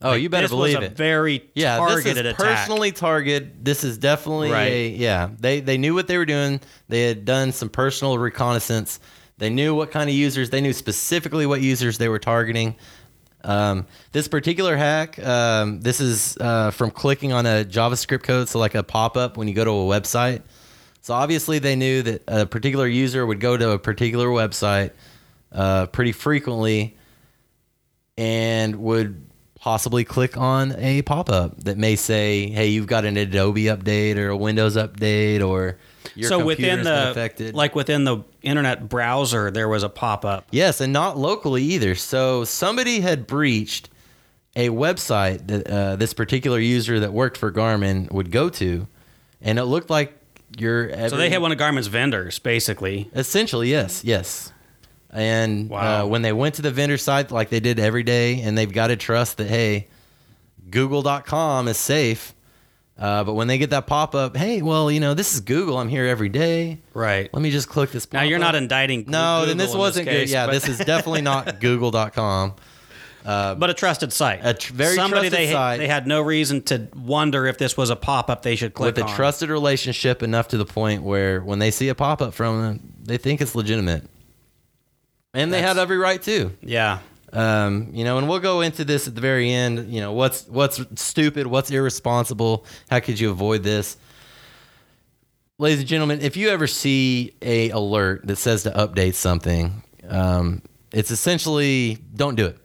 Oh, 0.02 0.14
you 0.14 0.30
better 0.30 0.44
this 0.44 0.52
believe 0.52 0.76
was 0.78 0.84
a 0.90 0.92
it. 0.92 0.98
very 0.98 1.50
yeah, 1.56 1.78
targeted 1.78 2.04
this 2.04 2.12
is 2.14 2.20
attack. 2.34 2.38
personally 2.38 2.92
targeted. 2.92 3.66
This 3.66 3.84
is 3.84 3.98
definitely 3.98 4.52
Right. 4.52 4.72
a 4.72 4.90
yeah. 4.90 5.30
They 5.40 5.60
they 5.62 5.78
knew 5.78 5.94
what 5.96 6.08
they 6.08 6.18
were 6.18 6.26
doing. 6.26 6.60
They 6.90 7.04
had 7.08 7.24
done 7.26 7.52
some 7.54 7.70
personal 7.70 8.18
reconnaissance. 8.20 9.00
They 9.40 9.50
knew 9.50 9.74
what 9.76 9.92
kind 9.92 10.10
of 10.10 10.16
users. 10.16 10.50
They 10.50 10.62
knew 10.62 10.74
specifically 10.74 11.46
what 11.46 11.62
users 11.62 11.98
they 12.00 12.10
were 12.10 12.20
targeting. 12.20 12.76
Um, 13.48 13.88
this 14.12 14.28
particular 14.28 14.76
hack, 14.76 15.18
um, 15.26 15.80
this 15.80 16.02
is 16.02 16.38
uh, 16.38 16.72
from 16.72 16.92
clicking 16.92 17.32
on 17.32 17.46
a 17.46 17.64
JavaScript 17.64 18.24
code, 18.24 18.50
so 18.50 18.60
like 18.60 18.76
a 18.76 18.84
pop 18.84 19.16
up 19.16 19.38
when 19.38 19.48
you 19.48 19.54
go 19.54 19.64
to 19.64 19.72
a 19.72 20.00
website. 20.00 20.42
So 21.02 21.14
obviously 21.14 21.60
they 21.60 21.78
knew 21.78 22.02
that 22.02 22.24
a 22.28 22.46
particular 22.46 22.86
user 22.86 23.26
would 23.26 23.40
go 23.40 23.56
to 23.56 23.72
a 23.72 23.80
particular 23.80 24.28
website 24.28 24.92
uh, 25.54 25.86
pretty 25.86 26.12
frequently 26.12 26.98
and 28.18 28.76
would 28.76 29.26
possibly 29.56 30.04
click 30.04 30.36
on 30.36 30.76
a 30.78 31.02
pop-up 31.04 31.64
that 31.64 31.78
may 31.78 31.96
say, 31.96 32.48
"Hey, 32.48 32.68
you've 32.68 32.88
got 32.88 33.06
an 33.06 33.16
Adobe 33.16 33.64
update 33.64 34.18
or 34.18 34.28
a 34.28 34.38
Windows 34.38 34.76
update 34.76 35.42
or 35.42 35.78
your 36.16 36.30
so 36.30 36.44
within 36.46 36.84
the 36.84 37.12
affected." 37.12 37.56
like 37.56 37.76
within 37.76 38.04
the 38.04 38.18
internet 38.42 38.88
browser, 38.90 39.52
there 39.52 39.68
was 39.68 39.84
a 39.84 39.90
pop 39.90 40.26
up. 40.26 40.48
yes, 40.52 40.82
and 40.82 40.92
not 40.94 41.18
locally 41.18 41.64
either. 41.64 41.96
So 41.96 42.44
somebody 42.46 43.00
had 43.02 43.28
breached 43.28 43.90
a 44.56 44.70
website 44.70 45.48
that 45.48 45.68
uh, 45.68 45.96
this 45.98 46.14
particular 46.14 46.60
user 46.60 47.00
that 47.02 47.14
worked 47.14 47.38
for 47.38 47.52
Garmin 47.52 48.12
would 48.12 48.32
go 48.32 48.50
to, 48.50 48.88
and 49.42 49.60
it 49.60 49.66
looked 49.66 49.90
like 49.90 50.18
your 50.58 50.90
So 51.10 51.18
they 51.18 51.30
had 51.30 51.42
one 51.42 51.52
of 51.52 51.58
Garmin's 51.58 51.88
vendors, 51.88 52.40
basically. 52.40 53.10
Essentially, 53.14 53.70
yes, 53.70 54.04
yes. 54.04 54.52
And 55.12 55.70
Wow. 55.70 56.04
uh, 56.04 56.08
when 56.08 56.22
they 56.22 56.34
went 56.34 56.56
to 56.56 56.62
the 56.62 56.72
vendor 56.72 56.98
site, 56.98 57.32
like 57.32 57.50
they 57.50 57.60
did 57.60 57.80
every 57.80 58.04
day, 58.04 58.42
and 58.42 58.58
they've 58.58 58.72
got 58.72 58.88
to 58.88 58.96
trust 58.96 59.38
that 59.38 59.48
hey, 59.48 59.88
Google.com 60.70 61.68
is 61.68 61.78
safe. 61.78 62.34
Uh, 63.00 63.24
but 63.24 63.34
when 63.36 63.48
they 63.48 63.58
get 63.60 63.70
that 63.70 63.86
pop 63.86 64.16
up, 64.16 64.36
hey, 64.36 64.62
well, 64.64 64.90
you 64.90 65.00
know, 65.00 65.14
this 65.14 65.34
is 65.36 65.42
Google. 65.42 65.78
I'm 65.78 65.88
here 65.90 66.08
every 66.08 66.30
day. 66.30 66.80
Right. 66.96 67.32
Let 67.32 67.42
me 67.44 67.52
just 67.52 67.70
click 67.70 67.92
this. 67.92 68.12
Now 68.12 68.24
you're 68.24 68.40
not 68.40 68.56
indicting. 68.56 69.06
No, 69.08 69.46
then 69.46 69.58
this 69.58 69.76
wasn't 69.76 70.08
good. 70.08 70.30
Yeah, 70.30 70.48
but, 70.48 70.54
this 70.54 70.68
is 70.68 70.80
definitely 70.80 71.22
not 71.22 71.60
Google.com. 71.60 72.56
but 73.24 73.70
a 73.70 73.74
trusted 73.76 74.12
site. 74.12 74.40
A 74.42 74.56
tr- 74.56 74.74
very 74.74 74.96
Somebody 74.96 75.30
trusted 75.30 75.40
they 75.48 75.52
site. 75.52 75.80
they 75.80 75.88
had 75.88 76.08
no 76.08 76.22
reason 76.22 76.64
to 76.64 76.88
wonder 76.96 77.46
if 77.46 77.60
this 77.60 77.78
was 77.78 77.92
a 77.92 77.96
pop 77.96 78.32
up 78.32 78.42
they 78.42 78.56
should 78.56 78.74
click 78.74 78.96
with 78.96 79.04
a 79.04 79.08
on. 79.08 79.16
trusted 79.16 79.50
relationship 79.50 80.24
enough 80.24 80.48
to 80.48 80.58
the 80.58 80.66
point 80.66 81.04
where 81.04 81.42
when 81.42 81.60
they 81.60 81.70
see 81.70 81.90
a 81.90 81.96
pop 81.96 82.20
up 82.22 82.34
from 82.34 82.62
them, 82.64 82.94
they 83.04 83.18
think 83.18 83.42
it's 83.42 83.54
legitimate, 83.54 84.06
and 85.36 85.54
they 85.54 85.58
That's- 85.58 85.76
had 85.76 85.82
every 85.82 85.98
right 86.00 86.22
to. 86.24 86.52
Yeah. 86.62 87.00
Um, 87.34 87.90
you 87.92 88.04
know, 88.04 88.18
and 88.18 88.30
we'll 88.30 88.40
go 88.40 88.62
into 88.62 88.86
this 88.86 89.08
at 89.08 89.16
the 89.16 89.22
very 89.22 89.52
end. 89.52 89.92
You 89.94 90.02
know, 90.02 90.14
what's 90.14 90.48
what's 90.48 90.80
stupid, 90.96 91.48
what's 91.48 91.70
irresponsible, 91.72 92.66
how 92.90 93.00
could 93.00 93.20
you 93.20 93.30
avoid 93.30 93.64
this? 93.64 93.98
Ladies 95.60 95.80
and 95.80 95.88
gentlemen, 95.88 96.22
if 96.22 96.38
you 96.38 96.50
ever 96.50 96.68
see 96.68 97.34
a 97.42 97.72
alert 97.72 98.26
that 98.28 98.36
says 98.36 98.64
to 98.64 98.72
update 98.72 99.16
something, 99.16 99.82
um, 100.08 100.62
it's 100.94 101.12
essentially 101.12 101.98
don't 102.16 102.36
do 102.36 102.46
it. 102.46 102.58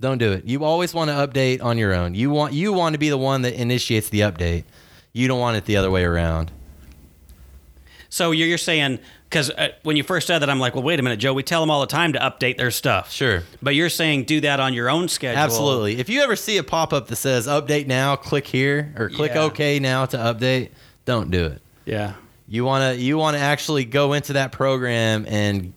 Don't 0.00 0.18
do 0.18 0.32
it. 0.32 0.44
You 0.44 0.62
always 0.62 0.94
want 0.94 1.10
to 1.10 1.14
update 1.14 1.62
on 1.62 1.76
your 1.76 1.92
own. 1.92 2.14
You 2.14 2.30
want 2.30 2.52
you 2.52 2.72
want 2.72 2.92
to 2.94 2.98
be 2.98 3.08
the 3.08 3.18
one 3.18 3.42
that 3.42 3.54
initiates 3.54 4.10
the 4.10 4.20
update. 4.20 4.64
You 5.12 5.26
don't 5.26 5.40
want 5.40 5.56
it 5.56 5.64
the 5.64 5.76
other 5.76 5.90
way 5.90 6.04
around. 6.04 6.52
So 8.10 8.30
you're, 8.30 8.46
you're 8.46 8.58
saying 8.58 9.00
because 9.28 9.50
uh, 9.50 9.68
when 9.82 9.96
you 9.96 10.02
first 10.02 10.26
said 10.26 10.38
that, 10.40 10.48
I'm 10.50 10.58
like, 10.60 10.74
well, 10.74 10.82
wait 10.84 10.98
a 10.98 11.02
minute, 11.02 11.18
Joe. 11.18 11.34
We 11.34 11.42
tell 11.42 11.60
them 11.60 11.70
all 11.70 11.80
the 11.80 11.86
time 11.86 12.12
to 12.14 12.18
update 12.18 12.56
their 12.56 12.70
stuff. 12.70 13.10
Sure. 13.12 13.42
But 13.62 13.74
you're 13.74 13.90
saying 13.90 14.24
do 14.24 14.40
that 14.40 14.58
on 14.60 14.72
your 14.74 14.88
own 14.88 15.08
schedule. 15.08 15.38
Absolutely. 15.42 15.98
If 15.98 16.08
you 16.08 16.22
ever 16.22 16.34
see 16.36 16.56
a 16.56 16.62
pop 16.62 16.92
up 16.92 17.08
that 17.08 17.16
says 17.16 17.46
update 17.46 17.86
now, 17.86 18.16
click 18.16 18.46
here 18.46 18.94
or 18.96 19.08
click 19.10 19.32
Yeah. 19.34 19.42
OK 19.42 19.78
now 19.80 20.06
to 20.06 20.16
update, 20.16 20.70
don't 21.04 21.30
do 21.30 21.44
it. 21.46 21.60
Yeah. 21.84 22.14
You 22.48 22.64
want 22.64 22.94
to 22.96 23.00
you 23.02 23.18
want 23.18 23.36
to 23.36 23.42
actually 23.42 23.84
go 23.84 24.14
into 24.14 24.32
that 24.34 24.52
program 24.52 25.26
and 25.28 25.74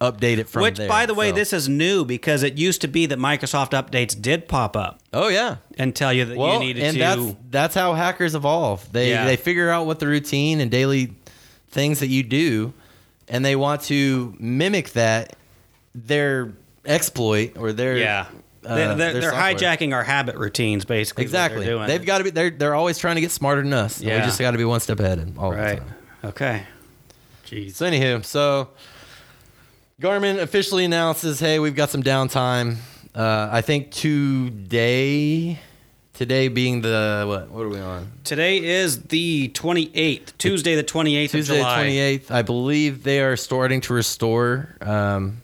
update 0.00 0.38
it 0.38 0.48
from 0.48 0.62
Which, 0.62 0.76
there. 0.78 0.88
by 0.88 1.06
the 1.06 1.14
way, 1.14 1.30
So- 1.30 1.36
this 1.36 1.52
is 1.52 1.68
new 1.68 2.04
because 2.04 2.42
it 2.42 2.58
used 2.58 2.80
to 2.82 2.88
be 2.88 3.06
that 3.06 3.18
Microsoft 3.18 3.70
updates 3.70 4.20
did 4.20 4.48
pop 4.48 4.76
up 4.76 4.98
Oh 5.12 5.28
yeah. 5.28 5.56
and 5.78 5.94
tell 5.94 6.12
you 6.12 6.24
that 6.24 6.36
Well, 6.36 6.54
you 6.54 6.58
needed 6.58 6.82
and 6.82 6.94
to. 6.94 6.98
that's 6.98 7.36
that's 7.50 7.74
how 7.74 7.94
hackers 7.94 8.34
evolve. 8.34 8.92
They 8.92 9.10
Yeah. 9.10 9.24
they 9.24 9.36
figure 9.36 9.70
out 9.70 9.86
what 9.86 10.00
the 10.00 10.06
routine 10.08 10.60
and 10.60 10.70
daily 10.70 11.14
things 11.70 12.00
that 12.00 12.08
you 12.08 12.22
do 12.22 12.74
and 13.32 13.44
they 13.44 13.56
want 13.56 13.80
to 13.82 14.36
mimic 14.38 14.90
that 14.90 15.34
their 15.94 16.52
exploit 16.84 17.56
or 17.56 17.72
their 17.72 17.96
yeah. 17.96 18.26
uh, 18.64 18.74
they're 18.74 18.94
they're, 18.94 19.12
their 19.14 19.20
they're 19.22 19.32
hijacking 19.32 19.92
our 19.94 20.04
habit 20.04 20.36
routines, 20.36 20.84
basically. 20.84 21.24
Exactly. 21.24 21.64
They're 21.64 21.74
doing. 21.74 21.88
They've 21.88 22.04
got 22.04 22.18
to 22.18 22.24
be. 22.24 22.30
They're 22.30 22.50
they're 22.50 22.74
always 22.74 22.98
trying 22.98 23.16
to 23.16 23.20
get 23.22 23.32
smarter 23.32 23.62
than 23.62 23.72
us. 23.72 24.00
Yeah. 24.00 24.18
We 24.18 24.26
just 24.26 24.38
got 24.38 24.52
to 24.52 24.58
be 24.58 24.64
one 24.64 24.80
step 24.80 25.00
ahead. 25.00 25.18
and 25.18 25.36
All 25.38 25.50
right. 25.50 25.80
The 25.80 25.84
time. 25.84 25.94
Okay. 26.24 26.62
Jeez. 27.46 27.72
So 27.74 27.90
anywho, 27.90 28.24
so 28.24 28.68
Garmin 30.00 30.38
officially 30.38 30.84
announces, 30.84 31.40
hey, 31.40 31.58
we've 31.58 31.74
got 31.74 31.90
some 31.90 32.02
downtime. 32.02 32.76
Uh, 33.14 33.48
I 33.50 33.60
think 33.60 33.90
today, 33.90 35.58
today 36.14 36.48
being 36.48 36.82
the 36.82 37.24
what? 37.26 37.50
What 37.50 37.62
are 37.64 37.68
we 37.68 37.80
on? 37.80 38.10
Today 38.24 38.62
is 38.62 39.02
the 39.04 39.50
28th, 39.54 40.36
Tuesday 40.38 40.74
the 40.74 40.84
28th 40.84 41.30
Tuesday, 41.30 41.54
of 41.56 41.60
July. 41.60 41.74
twenty 41.76 41.98
eighth. 41.98 42.30
I 42.30 42.42
believe 42.42 43.02
they 43.02 43.20
are 43.20 43.36
starting 43.36 43.80
to 43.82 43.94
restore 43.94 44.76
um, 44.80 45.42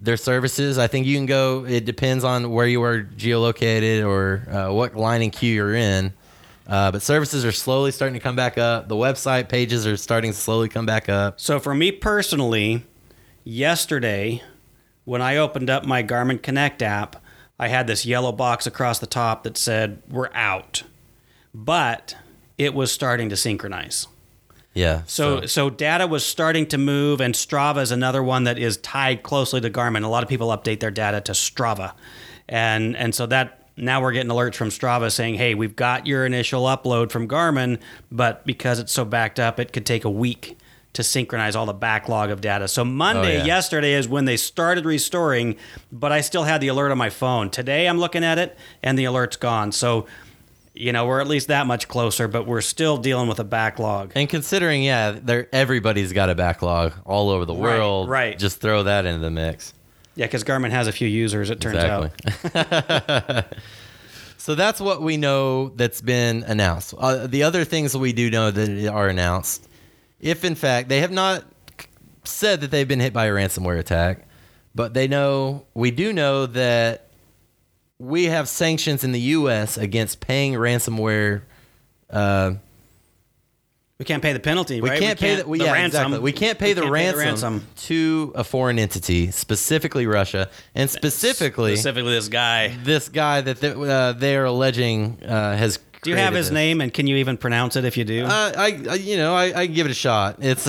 their 0.00 0.16
services. 0.16 0.78
I 0.78 0.86
think 0.86 1.06
you 1.06 1.16
can 1.16 1.26
go. 1.26 1.64
It 1.64 1.84
depends 1.84 2.24
on 2.24 2.50
where 2.50 2.66
you 2.66 2.82
are 2.82 3.02
geolocated 3.02 4.06
or 4.06 4.48
uh, 4.50 4.72
what 4.72 4.96
line 4.96 5.22
and 5.22 5.32
queue 5.32 5.54
you're 5.54 5.74
in. 5.74 6.12
Uh, 6.66 6.92
but 6.92 7.02
services 7.02 7.44
are 7.44 7.52
slowly 7.52 7.90
starting 7.90 8.14
to 8.14 8.20
come 8.20 8.36
back 8.36 8.56
up. 8.56 8.88
The 8.88 8.94
website 8.94 9.48
pages 9.48 9.86
are 9.86 9.96
starting 9.96 10.30
to 10.30 10.36
slowly 10.36 10.68
come 10.68 10.86
back 10.86 11.08
up. 11.08 11.40
So 11.40 11.58
for 11.58 11.74
me 11.74 11.90
personally, 11.90 12.84
yesterday 13.44 14.42
when 15.04 15.20
I 15.20 15.36
opened 15.36 15.68
up 15.68 15.84
my 15.84 16.02
Garmin 16.04 16.40
Connect 16.40 16.80
app, 16.80 17.21
I 17.58 17.68
had 17.68 17.86
this 17.86 18.04
yellow 18.04 18.32
box 18.32 18.66
across 18.66 18.98
the 18.98 19.06
top 19.06 19.44
that 19.44 19.56
said 19.56 20.02
we're 20.08 20.32
out. 20.34 20.82
But 21.54 22.16
it 22.58 22.74
was 22.74 22.90
starting 22.90 23.28
to 23.28 23.36
synchronize. 23.36 24.06
Yeah. 24.74 25.02
So, 25.06 25.44
so 25.46 25.68
data 25.68 26.06
was 26.06 26.24
starting 26.24 26.66
to 26.68 26.78
move, 26.78 27.20
and 27.20 27.34
Strava 27.34 27.82
is 27.82 27.90
another 27.90 28.22
one 28.22 28.44
that 28.44 28.58
is 28.58 28.78
tied 28.78 29.22
closely 29.22 29.60
to 29.60 29.70
Garmin. 29.70 30.02
A 30.02 30.08
lot 30.08 30.22
of 30.22 30.28
people 30.28 30.48
update 30.48 30.80
their 30.80 30.90
data 30.90 31.20
to 31.22 31.32
Strava, 31.32 31.92
and 32.48 32.96
and 32.96 33.14
so 33.14 33.26
that 33.26 33.68
now 33.76 34.00
we're 34.00 34.12
getting 34.12 34.30
alerts 34.30 34.54
from 34.54 34.70
Strava 34.70 35.12
saying, 35.12 35.34
"Hey, 35.34 35.54
we've 35.54 35.76
got 35.76 36.06
your 36.06 36.24
initial 36.24 36.64
upload 36.64 37.10
from 37.10 37.28
Garmin, 37.28 37.80
but 38.10 38.46
because 38.46 38.78
it's 38.78 38.92
so 38.92 39.04
backed 39.04 39.38
up, 39.38 39.60
it 39.60 39.74
could 39.74 39.84
take 39.84 40.04
a 40.06 40.10
week 40.10 40.56
to 40.94 41.02
synchronize 41.02 41.56
all 41.56 41.66
the 41.66 41.72
backlog 41.72 42.30
of 42.30 42.40
data." 42.40 42.68
So 42.68 42.84
Monday, 42.84 43.36
Oh, 43.36 43.38
yeah. 43.38 43.44
yesterday, 43.44 43.94
is 43.94 44.08
when 44.08 44.24
they 44.24 44.36
started 44.36 44.84
restoring, 44.84 45.56
but 45.90 46.12
I 46.12 46.20
still 46.20 46.44
had 46.44 46.60
the 46.60 46.68
alert 46.68 46.90
on 46.90 46.98
my 46.98 47.10
phone. 47.10 47.50
Today, 47.50 47.86
I'm 47.86 47.98
looking 47.98 48.24
at 48.24 48.38
it, 48.38 48.56
and 48.82 48.98
the 48.98 49.04
alert's 49.04 49.36
gone. 49.36 49.72
So. 49.72 50.06
You 50.74 50.90
know, 50.90 51.04
we're 51.04 51.20
at 51.20 51.28
least 51.28 51.48
that 51.48 51.66
much 51.66 51.86
closer, 51.86 52.26
but 52.28 52.46
we're 52.46 52.62
still 52.62 52.96
dealing 52.96 53.28
with 53.28 53.38
a 53.38 53.44
backlog. 53.44 54.12
And 54.14 54.26
considering, 54.26 54.82
yeah, 54.82 55.18
everybody's 55.52 56.14
got 56.14 56.30
a 56.30 56.34
backlog 56.34 56.94
all 57.04 57.28
over 57.28 57.44
the 57.44 57.52
world. 57.52 58.08
right. 58.08 58.38
Just 58.38 58.58
throw 58.62 58.82
that 58.84 59.04
into 59.04 59.18
the 59.20 59.30
mix. 59.30 59.74
Yeah, 60.14 60.24
because 60.24 60.44
Garmin 60.44 60.70
has 60.70 60.88
a 60.88 60.92
few 60.92 61.06
users, 61.06 61.50
it 61.50 61.60
turns 61.60 61.76
out. 61.76 62.10
so 64.38 64.54
that's 64.54 64.80
what 64.80 65.02
we 65.02 65.18
know 65.18 65.68
that's 65.70 66.00
been 66.00 66.42
announced. 66.44 66.94
Uh, 66.96 67.26
the 67.26 67.42
other 67.42 67.64
things 67.64 67.94
we 67.94 68.14
do 68.14 68.30
know 68.30 68.50
that 68.50 68.88
are 68.88 69.08
announced, 69.08 69.68
if 70.22 70.44
in 70.44 70.54
fact 70.54 70.88
they 70.88 71.00
have 71.00 71.10
not 71.12 71.44
said 72.24 72.60
that 72.62 72.70
they've 72.70 72.88
been 72.88 73.00
hit 73.00 73.12
by 73.12 73.26
a 73.26 73.30
ransomware 73.32 73.78
attack, 73.78 74.26
but 74.74 74.94
they 74.94 75.06
know 75.08 75.66
we 75.74 75.90
do 75.90 76.12
know 76.12 76.46
that 76.46 77.08
we 77.98 78.24
have 78.24 78.48
sanctions 78.48 79.04
in 79.04 79.12
the 79.12 79.20
U.S. 79.20 79.76
against 79.76 80.20
paying 80.20 80.54
ransomware 80.54 81.42
uh, 82.10 82.52
We 83.98 84.04
can't 84.04 84.22
pay 84.22 84.32
the 84.32 84.40
penalty, 84.40 84.80
We 84.80 84.90
right? 84.90 84.98
can't 85.00 85.18
pay 85.20 85.36
the, 85.36 85.44
the 85.44 85.56
yeah, 85.58 85.72
ransom. 85.72 86.00
Exactly. 86.06 86.18
We 86.20 86.32
can't 86.32 86.58
pay, 86.58 86.68
We 86.68 86.72
the, 86.74 86.80
can't 86.82 86.92
ransom 86.92 87.18
ransom. 87.54 87.66
to 87.76 88.32
a 88.34 88.42
foreign 88.44 88.78
entity, 88.78 89.30
specifically 89.30 90.06
Russia, 90.06 90.48
and 90.74 90.90
specifically 90.90 91.76
Specifically, 91.76 92.12
this 92.12 92.28
guy. 92.28 92.76
this 92.82 93.08
guy 93.08 93.40
that 93.42 93.60
they, 93.60 93.70
uh, 93.72 94.12
they 94.12 94.36
are 94.36 94.44
alleging 94.46 95.22
uh, 95.24 95.56
has. 95.56 95.78
Do 96.02 96.10
you 96.10 96.16
have 96.16 96.34
his 96.34 96.50
name, 96.50 96.80
and 96.80 96.92
can 96.92 97.06
you 97.06 97.16
even 97.16 97.36
pronounce 97.36 97.76
it 97.76 97.84
if 97.84 97.96
you 97.96 98.04
do? 98.04 98.24
Uh, 98.24 98.52
I, 98.56 98.66
I, 98.90 98.94
you 98.94 99.16
know, 99.16 99.36
I, 99.36 99.60
I 99.60 99.66
give 99.66 99.86
it 99.86 99.90
a 99.90 99.94
shot. 99.94 100.38
It's, 100.40 100.64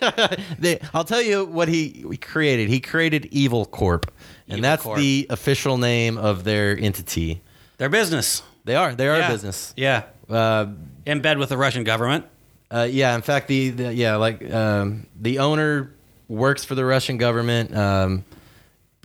they, 0.60 0.78
I'll 0.94 1.02
tell 1.02 1.20
you 1.20 1.44
what 1.44 1.66
he, 1.66 2.16
created. 2.18 2.68
He 2.68 2.78
created 2.78 3.26
Evil 3.32 3.66
Corp, 3.66 4.12
and 4.46 4.58
Evil 4.58 4.62
that's 4.62 4.82
Corp. 4.84 4.98
the 4.98 5.26
official 5.28 5.76
name 5.76 6.16
of 6.16 6.44
their 6.44 6.78
entity. 6.78 7.42
Their 7.78 7.88
business. 7.88 8.44
They 8.64 8.76
are, 8.76 8.94
they 8.94 9.08
are 9.08 9.18
yeah. 9.18 9.28
a 9.28 9.32
business. 9.32 9.74
Yeah. 9.76 10.04
Uh, 10.30 10.66
In 11.04 11.20
bed 11.20 11.38
with 11.38 11.48
the 11.48 11.56
Russian 11.56 11.82
government. 11.82 12.24
uh, 12.70 12.86
yeah, 12.88 13.16
in 13.16 13.22
fact, 13.22 13.48
the, 13.48 13.70
the 13.70 13.92
yeah, 13.92 14.16
like 14.16 14.48
um, 14.54 15.08
the 15.20 15.40
owner 15.40 15.90
works 16.28 16.64
for 16.64 16.76
the 16.76 16.84
Russian 16.84 17.16
government. 17.16 17.76
Um, 17.76 18.24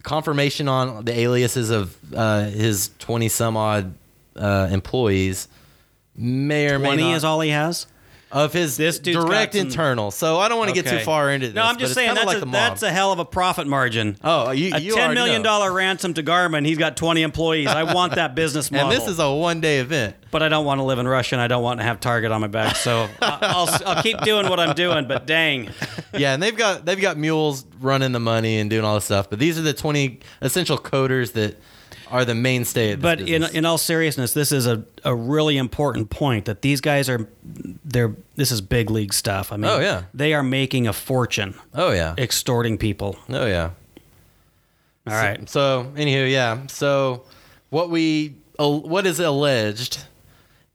confirmation 0.03 0.67
on 0.67 1.05
the 1.05 1.19
aliases 1.19 1.71
of 1.71 1.97
uh, 2.15 2.45
his 2.45 2.91
twenty 2.99 3.29
some 3.29 3.57
odd 3.57 3.93
uh, 4.35 4.67
employees 4.71 5.47
may 6.15 6.69
or 6.69 6.79
may 6.79 6.87
20 6.95 7.11
is 7.13 7.23
all 7.23 7.39
he 7.41 7.49
has? 7.49 7.87
of 8.33 8.53
his 8.53 8.77
This 8.77 8.97
direct 8.99 9.55
some- 9.55 9.67
internal. 9.67 10.09
So 10.09 10.39
I 10.39 10.47
don't 10.47 10.57
want 10.57 10.69
to 10.69 10.73
get 10.81 10.89
too 10.89 11.03
far 11.03 11.29
into 11.31 11.47
this. 11.47 11.55
No, 11.55 11.63
I'm 11.63 11.77
just 11.77 11.93
saying 11.93 12.13
that's, 12.15 12.25
like 12.25 12.41
a, 12.41 12.45
that's 12.45 12.81
a 12.81 12.89
hell 12.89 13.11
of 13.11 13.19
a 13.19 13.25
profit 13.25 13.67
margin. 13.67 14.15
oh, 14.23 14.51
you, 14.51 14.73
a 14.73 14.79
you 14.79 14.93
10 14.93 15.03
already 15.03 15.15
million 15.15 15.41
dollar 15.41 15.69
ransom 15.69 16.13
to 16.13 16.23
Garmin. 16.23 16.65
He's 16.65 16.77
got 16.77 16.95
20 16.95 17.23
employees. 17.23 17.67
I 17.67 17.93
want 17.93 18.15
that 18.15 18.33
business 18.33 18.71
model. 18.71 18.89
and 18.91 19.01
this 19.01 19.07
is 19.09 19.19
a 19.19 19.29
one 19.29 19.59
day 19.59 19.79
event. 19.79 20.15
but 20.31 20.41
I 20.41 20.47
don't 20.47 20.63
want 20.65 20.79
to 20.79 20.83
live 20.83 20.97
in 20.97 21.09
Russia 21.09 21.35
and 21.35 21.41
I 21.41 21.47
don't 21.49 21.61
want 21.61 21.81
to 21.81 21.83
have 21.83 21.99
Target 21.99 22.31
on 22.31 22.39
my 22.39 22.47
back. 22.47 22.77
So 22.77 23.09
I- 23.21 23.39
I'll, 23.41 23.69
I'll 23.85 24.01
keep 24.01 24.17
doing 24.21 24.47
what 24.47 24.61
I'm 24.61 24.75
doing, 24.75 25.09
but 25.09 25.27
dang. 25.27 25.69
yeah, 26.13 26.33
and 26.33 26.41
they've 26.41 26.55
got 26.55 26.85
they've 26.85 27.01
got 27.01 27.17
mules 27.17 27.65
running 27.81 28.13
the 28.13 28.19
money 28.21 28.59
and 28.59 28.69
doing 28.69 28.85
all 28.85 28.95
this 28.95 29.03
stuff. 29.05 29.29
But 29.29 29.39
these 29.39 29.59
are 29.59 29.63
the 29.63 29.73
twenty 29.73 30.21
essential 30.41 30.77
coders 30.77 31.33
that 31.33 31.57
are 32.11 32.25
the 32.25 32.35
mainstay 32.35 32.91
of 32.91 32.99
this 32.99 33.03
But 33.03 33.19
in, 33.21 33.25
business. 33.25 33.51
in 33.51 33.65
all 33.65 33.77
seriousness, 33.77 34.33
this 34.33 34.51
is 34.51 34.67
a, 34.67 34.83
a 35.03 35.15
really 35.15 35.57
important 35.57 36.09
point 36.09 36.45
that 36.45 36.61
these 36.61 36.81
guys 36.81 37.09
are, 37.09 37.27
they're, 37.85 38.15
this 38.35 38.51
is 38.51 38.61
big 38.61 38.89
league 38.91 39.13
stuff. 39.13 39.51
I 39.51 39.57
mean, 39.57 39.71
Oh, 39.71 39.79
yeah. 39.79 40.03
they 40.13 40.33
are 40.33 40.43
making 40.43 40.87
a 40.87 40.93
fortune 40.93 41.55
oh 41.73 41.91
yeah, 41.91 42.13
extorting 42.17 42.77
people. 42.77 43.17
oh 43.29 43.45
yeah. 43.45 43.71
All 45.07 45.13
right. 45.15 45.49
So, 45.49 45.91
anywho, 45.95 46.29
yeah. 46.31 46.67
So, 46.67 47.23
what 47.69 47.89
we 47.89 48.35
what 48.57 49.07
is 49.07 49.19
alleged 49.19 49.97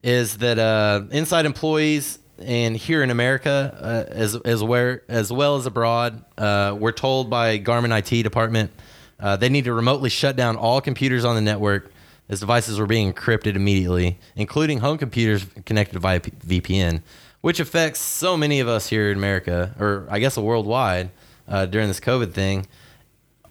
is 0.03 0.39
that 0.39 0.59
uh, 0.59 1.03
inside 1.13 1.47
employees 1.47 2.19
and 2.39 2.77
here 2.77 3.03
in 3.05 3.11
America, 3.11 3.79
uh, 3.81 4.13
as 4.13 4.35
as 4.35 4.65
where 4.65 5.03
as 5.09 5.31
well 5.33 5.57
as 5.57 5.67
abroad, 5.67 6.25
uh, 6.37 6.75
we're 6.79 6.91
told 6.93 7.31
by 7.31 7.59
Garmin 7.61 7.97
IT 7.97 8.23
department 8.25 8.73
uh, 9.21 9.37
they 9.37 9.49
need 9.49 9.65
to 9.65 9.73
remotely 9.73 10.11
shut 10.11 10.37
down 10.37 10.57
all 10.57 10.81
computers 10.81 11.25
on 11.25 11.35
the 11.35 11.41
network. 11.43 11.91
As 12.29 12.41
devices 12.41 12.81
were 12.81 12.87
being 12.87 13.13
encrypted 13.13 13.55
immediately, 13.55 14.19
including 14.35 14.81
home 14.81 14.99
computers 14.99 15.47
connected 15.65 16.01
via 16.01 16.19
P- 16.19 16.61
VPN, 16.61 17.03
which 17.41 17.61
affects 17.61 18.01
so 18.01 18.37
many 18.37 18.59
of 18.59 18.67
us 18.67 18.89
here 18.89 19.13
in 19.13 19.17
America, 19.17 19.73
or 19.79 20.09
I 20.11 20.19
guess 20.19 20.37
worldwide, 20.37 21.11
uh, 21.47 21.67
during 21.67 21.87
this 21.87 22.01
COVID 22.01 22.33
thing. 22.33 22.67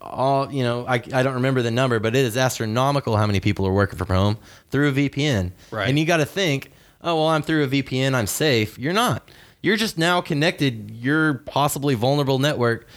All 0.01 0.51
you 0.51 0.61
know 0.63 0.85
I, 0.85 0.95
I 0.95 1.23
don't 1.23 1.35
remember 1.35 1.61
the 1.63 1.71
number 1.71 1.99
but 1.99 2.15
it 2.15 2.25
is 2.25 2.37
astronomical 2.37 3.17
how 3.17 3.25
many 3.25 3.39
people 3.39 3.65
are 3.65 3.73
working 3.73 3.97
from 3.97 4.07
home 4.07 4.37
through 4.69 4.89
a 4.89 4.91
vpn 4.91 5.51
Right. 5.71 5.89
and 5.89 5.97
you 5.97 6.05
got 6.05 6.17
to 6.17 6.25
think 6.27 6.71
oh 7.01 7.15
well 7.15 7.27
i'm 7.27 7.41
through 7.41 7.63
a 7.63 7.67
vpn 7.67 8.13
i'm 8.13 8.27
safe. 8.27 8.77
You're 8.77 8.93
not. 8.93 9.27
You're 9.63 9.77
just 9.77 9.97
now 9.97 10.21
connected 10.21 10.91
your 10.91 11.35
possibly 11.45 11.95
vulnerable 11.95 12.37
network 12.37 12.87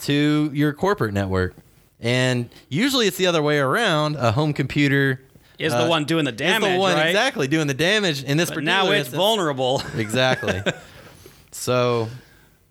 to 0.00 0.50
your 0.54 0.72
corporate 0.72 1.12
network 1.12 1.54
and 2.04 2.48
usually 2.68 3.08
it's 3.08 3.16
the 3.16 3.26
other 3.26 3.42
way 3.42 3.58
around 3.58 4.14
a 4.16 4.30
home 4.30 4.52
computer 4.52 5.20
Is 5.58 5.72
uh, 5.72 5.82
the 5.84 5.88
one 5.90 6.04
doing 6.04 6.24
the 6.24 6.30
is 6.30 6.36
damage, 6.36 6.72
the 6.74 6.78
one 6.78 6.94
right? 6.94 7.06
exactly 7.08 7.48
doing 7.48 7.66
the 7.66 7.74
damage 7.74 8.22
in 8.22 8.36
this 8.36 8.50
But 8.50 8.56
particular 8.56 8.84
now 8.84 8.90
it's 8.92 8.98
instance. 9.08 9.16
vulnerable. 9.16 9.82
exactly 9.96 10.62
so 11.50 12.08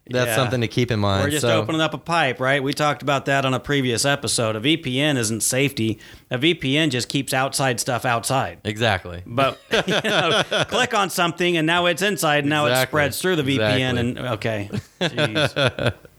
that's 0.09 0.27
Yeah. 0.27 0.35
something 0.35 0.59
to 0.61 0.67
keep 0.67 0.91
in 0.91 0.99
mind 0.99 1.23
We're 1.23 1.29
just 1.29 1.43
so, 1.43 1.61
opening 1.61 1.79
up 1.79 1.93
a 1.93 1.97
pipe, 1.97 2.41
right? 2.41 2.61
We 2.61 2.73
talked 2.73 3.01
about 3.01 3.23
that 3.27 3.45
on 3.45 3.53
a 3.53 3.59
previous 3.61 4.03
episode. 4.03 4.57
A 4.57 4.59
VPN 4.59 5.15
isn't 5.15 5.41
safety. 5.43 5.97
A 6.29 6.37
VPN 6.37 6.89
just 6.89 7.07
keeps 7.07 7.33
outside 7.33 7.79
stuff 7.79 8.03
outside. 8.03 8.59
exactly 8.65 9.23
But 9.25 9.59
you 9.87 10.01
know, 10.03 10.43
click 10.67 10.93
on 10.93 11.09
something 11.09 11.55
and 11.55 11.65
now 11.65 11.85
it's 11.85 12.01
inside 12.01 12.39
and 12.39 12.49
now 12.49 12.65
it 12.65 12.75
spreads 12.85 13.21
through 13.21 13.37
the 13.37 13.43
VPN 13.43 13.97
Exactly. 13.97 13.99
and 13.99 14.19
okay. 14.19 14.69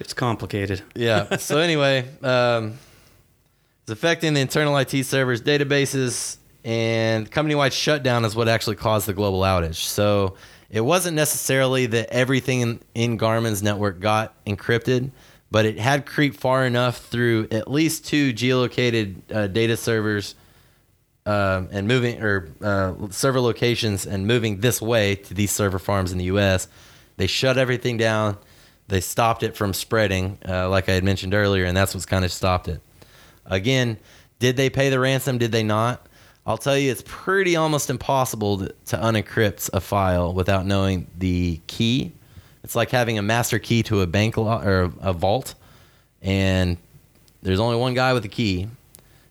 It's 0.00 0.14
complicated. 0.14 0.82
yeah. 0.94 1.36
So 1.36 1.58
anyway, 1.58 2.08
um, 2.22 2.78
it's 3.82 3.90
affecting 3.90 4.34
the 4.34 4.40
internal 4.40 4.76
IT 4.76 5.04
servers, 5.04 5.42
databases, 5.42 6.38
and 6.64 7.30
company-wide 7.30 7.72
shutdown 7.72 8.24
is 8.24 8.34
what 8.34 8.48
actually 8.48 8.76
caused 8.76 9.06
the 9.06 9.12
global 9.12 9.40
outage. 9.40 9.76
So 9.76 10.36
it 10.70 10.80
wasn't 10.80 11.16
necessarily 11.16 11.86
that 11.86 12.08
everything 12.10 12.60
in, 12.60 12.80
in 12.94 13.16
Garmin's 13.16 13.62
network 13.62 14.00
got 14.00 14.34
encrypted, 14.46 15.10
but 15.50 15.66
it 15.66 15.78
had 15.78 16.06
creeped 16.06 16.36
far 16.40 16.64
enough 16.64 16.98
through 16.98 17.48
at 17.50 17.70
least 17.70 18.06
two 18.06 18.32
geolocated 18.32 19.16
uh, 19.32 19.46
data 19.46 19.76
servers 19.76 20.34
um, 21.26 21.68
and 21.70 21.86
moving 21.86 22.22
or 22.22 22.48
uh, 22.62 22.94
server 23.10 23.40
locations 23.40 24.06
and 24.06 24.26
moving 24.26 24.60
this 24.60 24.80
way 24.82 25.14
to 25.14 25.34
these 25.34 25.52
server 25.52 25.78
farms 25.78 26.12
in 26.12 26.18
the 26.18 26.24
U.S. 26.24 26.68
They 27.18 27.26
shut 27.26 27.56
everything 27.58 27.96
down. 27.96 28.36
They 28.88 29.00
stopped 29.00 29.42
it 29.42 29.56
from 29.56 29.72
spreading, 29.72 30.38
uh, 30.46 30.68
like 30.68 30.88
I 30.88 30.92
had 30.92 31.04
mentioned 31.04 31.32
earlier, 31.34 31.64
and 31.64 31.76
that's 31.76 31.94
what's 31.94 32.06
kind 32.06 32.24
of 32.24 32.30
stopped 32.30 32.68
it. 32.68 32.80
Again, 33.46 33.98
did 34.38 34.56
they 34.56 34.68
pay 34.68 34.90
the 34.90 35.00
ransom? 35.00 35.38
Did 35.38 35.52
they 35.52 35.62
not? 35.62 36.06
I'll 36.46 36.58
tell 36.58 36.76
you, 36.76 36.90
it's 36.90 37.02
pretty 37.06 37.56
almost 37.56 37.88
impossible 37.88 38.58
to, 38.58 38.74
to 38.86 38.96
unencrypt 38.96 39.70
a 39.72 39.80
file 39.80 40.34
without 40.34 40.66
knowing 40.66 41.06
the 41.18 41.60
key. 41.66 42.12
It's 42.62 42.76
like 42.76 42.90
having 42.90 43.18
a 43.18 43.22
master 43.22 43.58
key 43.58 43.82
to 43.84 44.02
a 44.02 44.06
bank 44.06 44.36
lo- 44.36 44.60
or 44.62 44.92
a 45.00 45.12
vault, 45.14 45.54
and 46.20 46.76
there's 47.42 47.60
only 47.60 47.76
one 47.76 47.94
guy 47.94 48.12
with 48.12 48.22
the 48.22 48.28
key. 48.28 48.68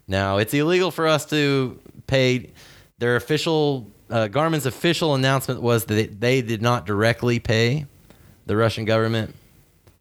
Now, 0.08 0.38
it's 0.38 0.54
illegal 0.54 0.90
for 0.90 1.08
us 1.08 1.26
to 1.28 1.80
pay. 2.08 2.50
Their 3.00 3.16
official, 3.16 3.88
uh, 4.10 4.28
Garmin's 4.28 4.66
official 4.66 5.14
announcement 5.14 5.62
was 5.62 5.86
that 5.86 6.20
they 6.22 6.42
did 6.42 6.62
not 6.62 6.86
directly 6.86 7.40
pay 7.40 7.86
the 8.46 8.56
Russian 8.56 8.86
government 8.86 9.36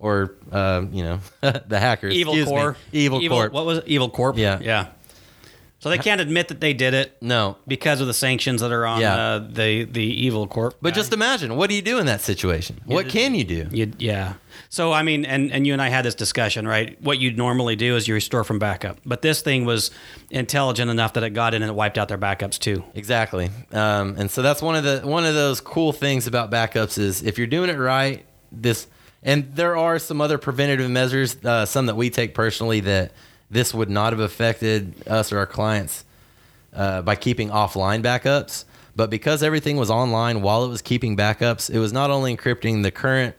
or, 0.03 0.35
uh, 0.51 0.85
you 0.93 1.03
know, 1.05 1.21
the 1.41 1.79
hackers. 1.81 2.13
Evil 2.13 2.35
excuse 2.35 2.49
me. 2.51 2.61
Corp. 2.61 2.77
Evil, 2.93 3.29
Corp. 3.29 3.53
What 3.53 3.65
was 3.65 3.79
it? 3.79 3.85
Evil 3.87 4.11
Corp? 4.11 4.37
Yeah. 4.37 4.59
Yeah. 4.61 4.89
So 5.79 5.89
they 5.91 5.99
can't 5.99 6.21
admit 6.21 6.47
that 6.47 6.61
they 6.61 6.75
did 6.75 6.95
it 6.95 7.17
No. 7.21 7.57
because 7.67 8.01
of 8.01 8.07
the 8.07 8.15
sanctions 8.15 8.61
that 8.61 8.71
are 8.71 8.87
on 8.87 9.01
Yeah. 9.01 9.15
uh, 9.17 9.39
the 9.41 9.83
the 9.83 10.05
Evil 10.05 10.47
Corp. 10.47 10.77
But 10.81 10.91
guy. 10.91 10.95
just 11.01 11.13
imagine, 11.13 11.57
what 11.57 11.69
do 11.71 11.75
you 11.75 11.83
do 11.83 11.99
in 11.99 12.07
that 12.07 12.21
situation? 12.21 12.81
What 12.85 13.09
can 13.09 13.35
you 13.35 13.43
do? 13.43 13.67
You, 13.73 13.93
yeah. 13.99 14.35
So 14.69 14.93
I 14.93 15.03
mean, 15.03 15.25
and 15.25 15.51
and 15.51 15.67
you 15.67 15.73
and 15.73 15.83
I 15.83 15.89
had 15.89 16.05
this 16.05 16.15
discussion, 16.15 16.69
right? 16.69 16.97
What 17.03 17.19
you'd 17.19 17.37
normally 17.37 17.75
do 17.75 17.97
is 17.97 18.07
you 18.07 18.15
restore 18.15 18.45
from 18.45 18.61
backup, 18.61 18.99
but 19.05 19.23
this 19.23 19.43
thing 19.43 19.65
was 19.65 19.91
intelligent 20.31 20.89
enough 20.89 21.15
that 21.15 21.25
it 21.25 21.31
got 21.31 21.53
in 21.53 21.63
and 21.63 21.71
it 21.71 21.75
wiped 21.75 21.99
out 21.99 22.07
their 22.07 22.17
backups 22.19 22.61
too. 22.61 22.85
Exactly. 22.95 23.51
Um, 23.73 24.15
and 24.19 24.31
so 24.31 24.41
that's 24.41 24.63
one 24.63 24.77
of 24.77 24.85
the 24.85 25.01
one 25.05 25.25
of 25.27 25.35
those 25.35 25.61
cool 25.61 25.93
things 25.93 26.29
about 26.29 26.49
backups 26.53 26.97
is 26.97 27.25
if 27.25 27.39
you're 27.39 27.49
doing 27.49 27.71
it 27.71 27.77
right, 27.79 28.25
this 28.53 28.87
and 29.23 29.55
there 29.55 29.77
are 29.77 29.99
some 29.99 30.21
other 30.21 30.39
preventative 30.39 30.91
measures, 30.91 31.37
uh, 31.45 31.65
some 31.65 31.87
that 31.87 31.95
we 31.95 32.11
take 32.11 32.35
personally 32.35 32.81
that 32.81 33.13
this 33.51 33.73
would 33.73 33.91
not 33.91 34.13
have 34.13 34.21
affected 34.21 34.95
us 35.07 35.33
or 35.33 35.39
our 35.39 35.47
clients 35.47 36.05
uh, 36.75 37.03
by 37.03 37.15
keeping 37.15 37.51
offline 37.51 38.03
backups. 38.03 38.65
But 38.97 39.11
because 39.11 39.43
everything 39.43 39.77
was 39.77 39.91
online 39.91 40.43
while 40.43 40.65
it 40.65 40.69
was 40.69 40.83
keeping 40.83 41.17
backups, 41.17 41.71
it 41.71 41.79
was 41.79 41.93
not 41.93 42.11
only 42.11 42.37
encrypting 42.37 42.83
the 42.83 42.91
current 42.91 43.35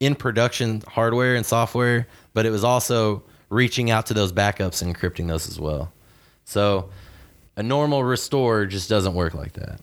in 0.00 0.14
production 0.14 0.82
hardware 0.86 1.36
and 1.36 1.46
software, 1.46 2.06
but 2.32 2.44
it 2.44 2.50
was 2.50 2.64
also 2.64 3.22
reaching 3.48 3.90
out 3.90 4.06
to 4.06 4.14
those 4.14 4.32
backups 4.32 4.82
and 4.82 4.94
encrypting 4.94 5.28
those 5.28 5.48
as 5.48 5.60
well. 5.60 5.92
So 6.44 6.90
a 7.56 7.62
normal 7.62 8.04
restore 8.04 8.66
just 8.66 8.90
doesn't 8.90 9.14
work 9.14 9.34
like 9.34 9.52
that. 9.54 9.80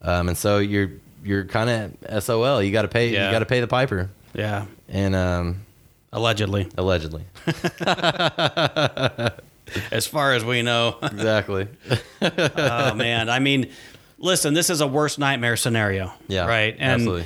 Um, 0.00 0.28
and 0.28 0.36
so 0.36 0.58
you're 0.58 0.90
you're 1.24 1.44
kind 1.44 1.94
of 2.10 2.24
SOL. 2.24 2.62
You 2.62 2.72
got 2.72 2.82
to 2.82 2.88
pay. 2.88 3.10
Yeah. 3.10 3.26
You 3.26 3.32
got 3.32 3.40
to 3.40 3.46
pay 3.46 3.60
the 3.60 3.68
piper. 3.68 4.10
Yeah. 4.34 4.66
And 4.88 5.14
um, 5.14 5.64
Allegedly, 6.14 6.68
allegedly, 6.76 7.24
as 9.90 10.06
far 10.06 10.34
as 10.34 10.44
we 10.44 10.60
know. 10.60 10.98
exactly. 11.02 11.68
oh 12.20 12.94
man, 12.94 13.30
I 13.30 13.38
mean, 13.38 13.70
listen, 14.18 14.52
this 14.52 14.68
is 14.68 14.82
a 14.82 14.86
worst 14.86 15.18
nightmare 15.18 15.56
scenario. 15.56 16.12
Yeah, 16.28 16.46
Right. 16.46 16.76
And, 16.78 16.92
absolutely. 16.92 17.24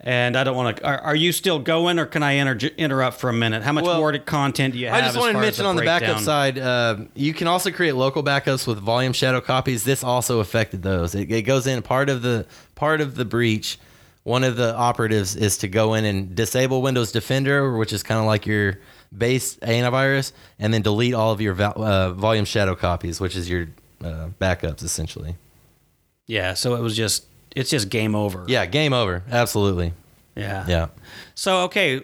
And 0.00 0.36
I 0.36 0.44
don't 0.44 0.54
want 0.54 0.76
to. 0.76 0.86
Are, 0.86 0.98
are 0.98 1.16
you 1.16 1.32
still 1.32 1.58
going, 1.58 1.98
or 1.98 2.04
can 2.04 2.22
I 2.22 2.32
inter- 2.32 2.68
interrupt 2.76 3.18
for 3.18 3.30
a 3.30 3.32
minute? 3.32 3.62
How 3.62 3.72
much 3.72 3.84
Well, 3.84 3.98
more 3.98 4.16
content 4.18 4.74
do 4.74 4.78
you 4.78 4.88
have? 4.88 4.96
I 4.96 5.00
just 5.00 5.18
wanted 5.18 5.32
to 5.32 5.40
mention 5.40 5.64
on 5.64 5.74
the 5.74 5.82
backup 5.82 6.20
side, 6.20 6.58
uh, 6.58 6.98
you 7.14 7.32
can 7.32 7.48
also 7.48 7.72
create 7.72 7.92
local 7.94 8.22
backups 8.22 8.66
with 8.66 8.78
volume 8.78 9.14
shadow 9.14 9.40
copies. 9.40 9.82
This 9.84 10.04
also 10.04 10.40
affected 10.40 10.82
those. 10.82 11.14
It, 11.14 11.32
it 11.32 11.42
goes 11.42 11.66
in 11.66 11.80
part 11.80 12.10
of 12.10 12.20
the 12.20 12.46
part 12.74 13.00
of 13.00 13.14
the 13.14 13.24
breach 13.24 13.78
one 14.26 14.42
of 14.42 14.56
the 14.56 14.74
operatives 14.74 15.36
is 15.36 15.58
to 15.58 15.68
go 15.68 15.94
in 15.94 16.04
and 16.04 16.34
disable 16.34 16.82
Windows 16.82 17.12
Defender, 17.12 17.76
which 17.76 17.92
is 17.92 18.02
kind 18.02 18.18
of 18.18 18.26
like 18.26 18.44
your 18.44 18.80
base 19.16 19.54
antivirus, 19.58 20.32
and 20.58 20.74
then 20.74 20.82
delete 20.82 21.14
all 21.14 21.30
of 21.30 21.40
your 21.40 21.54
val- 21.54 21.80
uh, 21.80 22.10
volume 22.10 22.44
shadow 22.44 22.74
copies, 22.74 23.20
which 23.20 23.36
is 23.36 23.48
your 23.48 23.68
uh, 24.04 24.30
backups 24.40 24.82
essentially. 24.82 25.36
Yeah, 26.26 26.54
so 26.54 26.74
it 26.74 26.80
was 26.80 26.96
just 26.96 27.26
it's 27.54 27.70
just 27.70 27.88
game 27.88 28.16
over. 28.16 28.44
Yeah, 28.48 28.66
game 28.66 28.92
over. 28.92 29.22
Absolutely. 29.30 29.92
Yeah. 30.34 30.64
Yeah. 30.66 30.86
So 31.36 31.58
okay, 31.60 32.02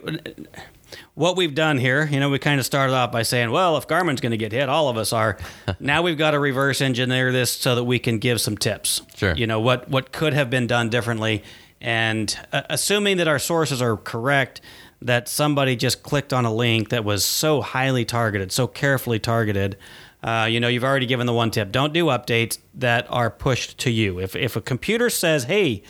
what 1.15 1.37
we've 1.37 1.57
done 1.57 1.77
here, 1.77 2.07
you 2.07 2.21
know, 2.21 2.31
we 2.31 2.39
kind 2.39 2.61
of 2.61 2.65
started 2.65 2.95
off 2.95 3.11
by 3.11 3.23
saying, 3.23 3.51
well, 3.51 3.77
if 3.77 3.89
Garmin's 3.89 4.21
going 4.21 4.31
to 4.31 4.37
get 4.37 4.53
hit, 4.53 4.69
all 4.69 4.89
of 4.89 4.97
us 4.97 5.13
are. 5.13 5.39
now 5.81 6.03
we've 6.03 6.19
got 6.19 6.31
to 6.31 6.39
reverse 6.39 6.81
engineer 6.81 7.33
this 7.33 7.51
so 7.51 7.75
that 7.75 7.85
we 7.85 7.99
can 7.99 8.19
give 8.19 8.41
some 8.41 8.57
tips. 8.57 9.03
Sure. 9.17 9.35
You 9.35 9.49
know 9.49 9.59
what 9.59 9.89
what 9.89 10.13
could 10.13 10.35
have 10.35 10.51
been 10.51 10.69
done 10.69 10.89
differently, 10.89 11.43
and 11.83 12.39
uh, 12.53 12.63
assuming 12.71 13.19
that 13.19 13.29
our 13.29 13.39
sources 13.39 13.83
are 13.83 13.97
correct, 13.97 14.61
that 15.03 15.29
somebody 15.29 15.75
just 15.77 16.03
clicked 16.05 16.33
on 16.33 16.45
a 16.45 16.55
link 16.55 16.89
that 16.91 17.05
was 17.05 17.25
so 17.25 17.61
highly 17.61 18.05
targeted, 18.05 18.53
so 18.53 18.67
carefully 18.67 19.19
targeted. 19.19 19.77
Uh, 20.23 20.47
you 20.49 20.61
know, 20.61 20.69
you've 20.69 20.85
already 20.85 21.07
given 21.07 21.27
the 21.27 21.33
one 21.33 21.51
tip. 21.51 21.73
Don't 21.73 21.93
do 21.93 22.07
updates 22.07 22.59
that 22.75 23.05
are 23.11 23.29
pushed 23.29 23.77
to 23.79 23.91
you. 23.91 24.21
If 24.21 24.37
if 24.37 24.55
a 24.55 24.61
computer 24.61 25.11
says, 25.11 25.45
"Hey, 25.45 25.83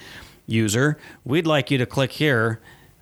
user, 0.46 0.98
we'd 1.24 1.46
like 1.46 1.70
you 1.70 1.76
to 1.76 1.84
click 1.84 2.12
here," 2.12 2.58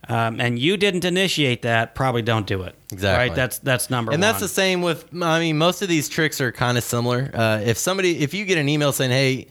um, 0.09 0.41
and 0.41 0.59
you 0.59 0.77
didn't 0.77 1.05
initiate 1.05 1.63
that, 1.63 1.95
probably 1.95 2.23
don't 2.23 2.49
do 2.49 2.63
it. 2.63 2.75
Exactly. 2.91 3.29
Right. 3.29 3.37
That's 3.37 3.59
that's 3.59 3.89
number 3.91 4.11
And 4.11 4.21
one. 4.21 4.29
that's 4.29 4.41
the 4.41 4.49
same 4.49 4.83
with. 4.83 5.05
I 5.23 5.39
mean, 5.39 5.57
most 5.57 5.83
of 5.83 5.89
these 5.89 6.09
tricks 6.09 6.41
are 6.41 6.51
kind 6.51 6.77
of 6.77 6.83
similar. 6.83 7.31
Uh, 7.33 7.61
if 7.65 7.79
somebody, 7.79 8.19
if 8.19 8.35
you 8.35 8.45
get 8.45 8.59
an 8.59 8.69
email 8.69 8.93
saying, 8.93 9.13
"Hey, 9.13 9.47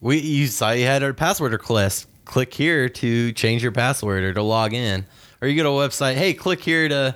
we 0.00 0.18
you 0.20 0.46
saw 0.46 0.70
you 0.70 0.86
had 0.86 1.02
a 1.02 1.12
password 1.12 1.52
request. 1.52 2.06
Click 2.28 2.52
here 2.54 2.88
to 2.88 3.32
change 3.32 3.62
your 3.62 3.72
password 3.72 4.22
or 4.22 4.34
to 4.34 4.42
log 4.42 4.74
in," 4.74 5.04
or 5.40 5.48
you 5.48 5.56
go 5.56 5.62
to 5.64 5.80
a 5.82 5.88
website, 5.88 6.14
"Hey, 6.14 6.34
click 6.34 6.60
here 6.62 6.88
to 6.88 7.14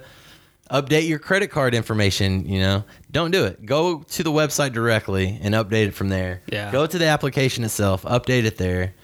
update 0.71 1.07
your 1.07 1.19
credit 1.19 1.51
card 1.51 1.75
information." 1.75 2.49
You 2.49 2.61
know, 2.61 2.85
don't 3.11 3.31
do 3.31 3.45
it. 3.45 3.65
Go 3.67 4.03
to 4.11 4.23
the 4.23 4.33
website 4.33 4.73
directly 4.73 5.39
and 5.43 5.55
update 5.55 5.89
it 5.89 5.95
from 5.95 6.09
there. 6.09 6.41
Yeah. 6.51 6.73
Go 6.73 6.87
to 6.87 6.99
the 6.99 7.07
application 7.07 7.63
itself, 7.63 8.03
update 8.03 8.45
it 8.45 8.57
there. 8.57 8.95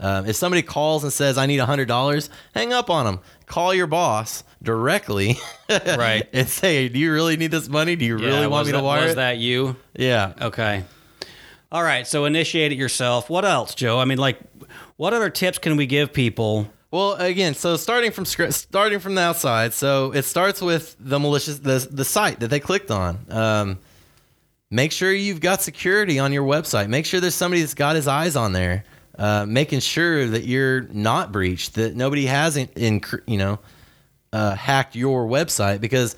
Um, 0.00 0.26
if 0.26 0.36
somebody 0.36 0.62
calls 0.62 1.02
and 1.04 1.12
says, 1.12 1.36
"I 1.36 1.46
need 1.46 1.58
hundred 1.58 1.86
dollars," 1.88 2.30
hang 2.54 2.72
up 2.72 2.88
on 2.88 3.04
them. 3.04 3.20
Call 3.46 3.74
your 3.74 3.86
boss 3.88 4.44
directly, 4.62 5.38
Right. 5.68 6.26
and 6.32 6.48
say, 6.48 6.88
"Do 6.88 6.98
you 6.98 7.12
really 7.12 7.36
need 7.36 7.50
this 7.50 7.68
money? 7.68 7.94
Do 7.94 8.04
you 8.06 8.18
Yeah, 8.18 8.26
really 8.26 8.46
want 8.46 8.66
me 8.66 8.72
that, 8.72 8.78
to 8.78 8.84
wire 8.84 9.02
Was 9.02 9.12
it?" 9.12 9.16
that 9.16 9.38
you? 9.38 9.76
Yeah. 9.96 10.32
Okay. 10.40 10.84
All 11.70 11.82
right. 11.82 12.06
So 12.06 12.24
initiate 12.24 12.72
it 12.72 12.76
yourself. 12.78 13.28
What 13.28 13.44
else, 13.44 13.74
Joe? 13.74 13.98
I 13.98 14.06
mean, 14.06 14.16
like, 14.18 14.38
what 14.96 15.12
other 15.12 15.30
tips 15.30 15.58
can 15.58 15.76
we 15.76 15.86
give 15.86 16.12
people? 16.12 16.68
Well, 16.90 17.14
again, 17.14 17.54
so 17.54 17.76
starting 17.76 18.12
from 18.12 18.24
scr- 18.24 18.50
starting 18.50 18.98
from 18.98 19.14
the 19.14 19.20
outside, 19.20 19.74
so 19.74 20.12
it 20.12 20.22
starts 20.22 20.62
with 20.62 20.96
the 20.98 21.18
malicious 21.18 21.58
the 21.58 21.86
the 21.90 22.04
site 22.04 22.40
that 22.40 22.48
they 22.48 22.60
clicked 22.60 22.90
on. 22.90 23.18
Um, 23.28 23.78
make 24.70 24.92
sure 24.92 25.12
you've 25.12 25.40
got 25.40 25.60
security 25.60 26.18
on 26.18 26.32
your 26.32 26.44
website. 26.44 26.88
Make 26.88 27.04
sure 27.04 27.20
there's 27.20 27.34
somebody 27.34 27.60
that's 27.60 27.74
got 27.74 27.94
his 27.94 28.08
eyes 28.08 28.36
on 28.36 28.52
there, 28.52 28.84
uh, 29.18 29.44
making 29.46 29.80
sure 29.80 30.26
that 30.28 30.44
you're 30.44 30.82
not 30.82 31.30
breached, 31.30 31.74
that 31.74 31.94
nobody 31.94 32.24
hasn't 32.24 32.70
in 32.74 33.02
you 33.26 33.36
know 33.36 33.58
uh, 34.32 34.54
hacked 34.54 34.96
your 34.96 35.26
website 35.26 35.82
because 35.82 36.16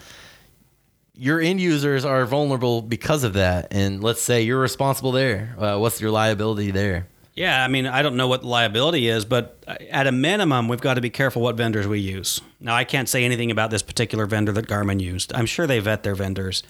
your 1.15 1.41
end 1.41 1.61
users 1.61 2.05
are 2.05 2.25
vulnerable 2.25 2.81
because 2.81 3.25
of 3.25 3.35
that. 3.35 3.69
And 3.73 4.03
let's 4.03 4.23
say 4.23 4.43
you're 4.43 4.61
responsible 4.61 5.13
there. 5.13 5.55
Uh, 5.59 5.79
what's 5.79 6.01
your 6.01 6.11
liability 6.11 6.71
there? 6.71 7.09
Yeah, 7.41 7.65
I 7.65 7.69
mean, 7.69 7.87
I 7.87 8.03
don't 8.03 8.17
know 8.17 8.29
what 8.29 8.45
liability 8.45 9.09
is, 9.09 9.25
but 9.25 9.65
at 9.89 10.07
a 10.07 10.13
minimum, 10.13 10.69
we've 10.69 10.83
got 10.83 10.95
to 10.95 11.01
be 11.01 11.09
careful 11.09 11.41
what 11.41 11.57
vendors 11.57 11.89
we 11.89 11.99
use. 11.99 12.43
Now, 12.61 12.75
I 12.75 12.85
can't 12.85 13.09
say 13.09 13.25
anything 13.25 13.51
about 13.51 13.71
this 13.71 13.81
particular 13.81 14.27
vendor 14.27 14.53
that 14.53 14.67
Garmin 14.67 15.01
used. 15.01 15.33
I'm 15.33 15.47
sure 15.47 15.67
they 15.67 15.79
vet 15.79 16.03
their 16.03 16.15
vendors, 16.15 16.63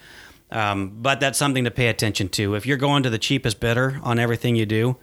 um, 0.52 0.92
but 1.02 1.18
that's 1.18 1.37
something 1.37 1.64
to 1.64 1.72
pay 1.72 1.88
attention 1.88 2.28
to. 2.28 2.54
If 2.54 2.66
you're 2.66 2.76
going 2.76 3.02
to 3.02 3.11
the 3.11 3.18
cheapest 3.18 3.59
bidder 3.59 3.98
on 4.04 4.20
everything 4.20 4.54
you 4.54 4.64
do, 4.64 4.96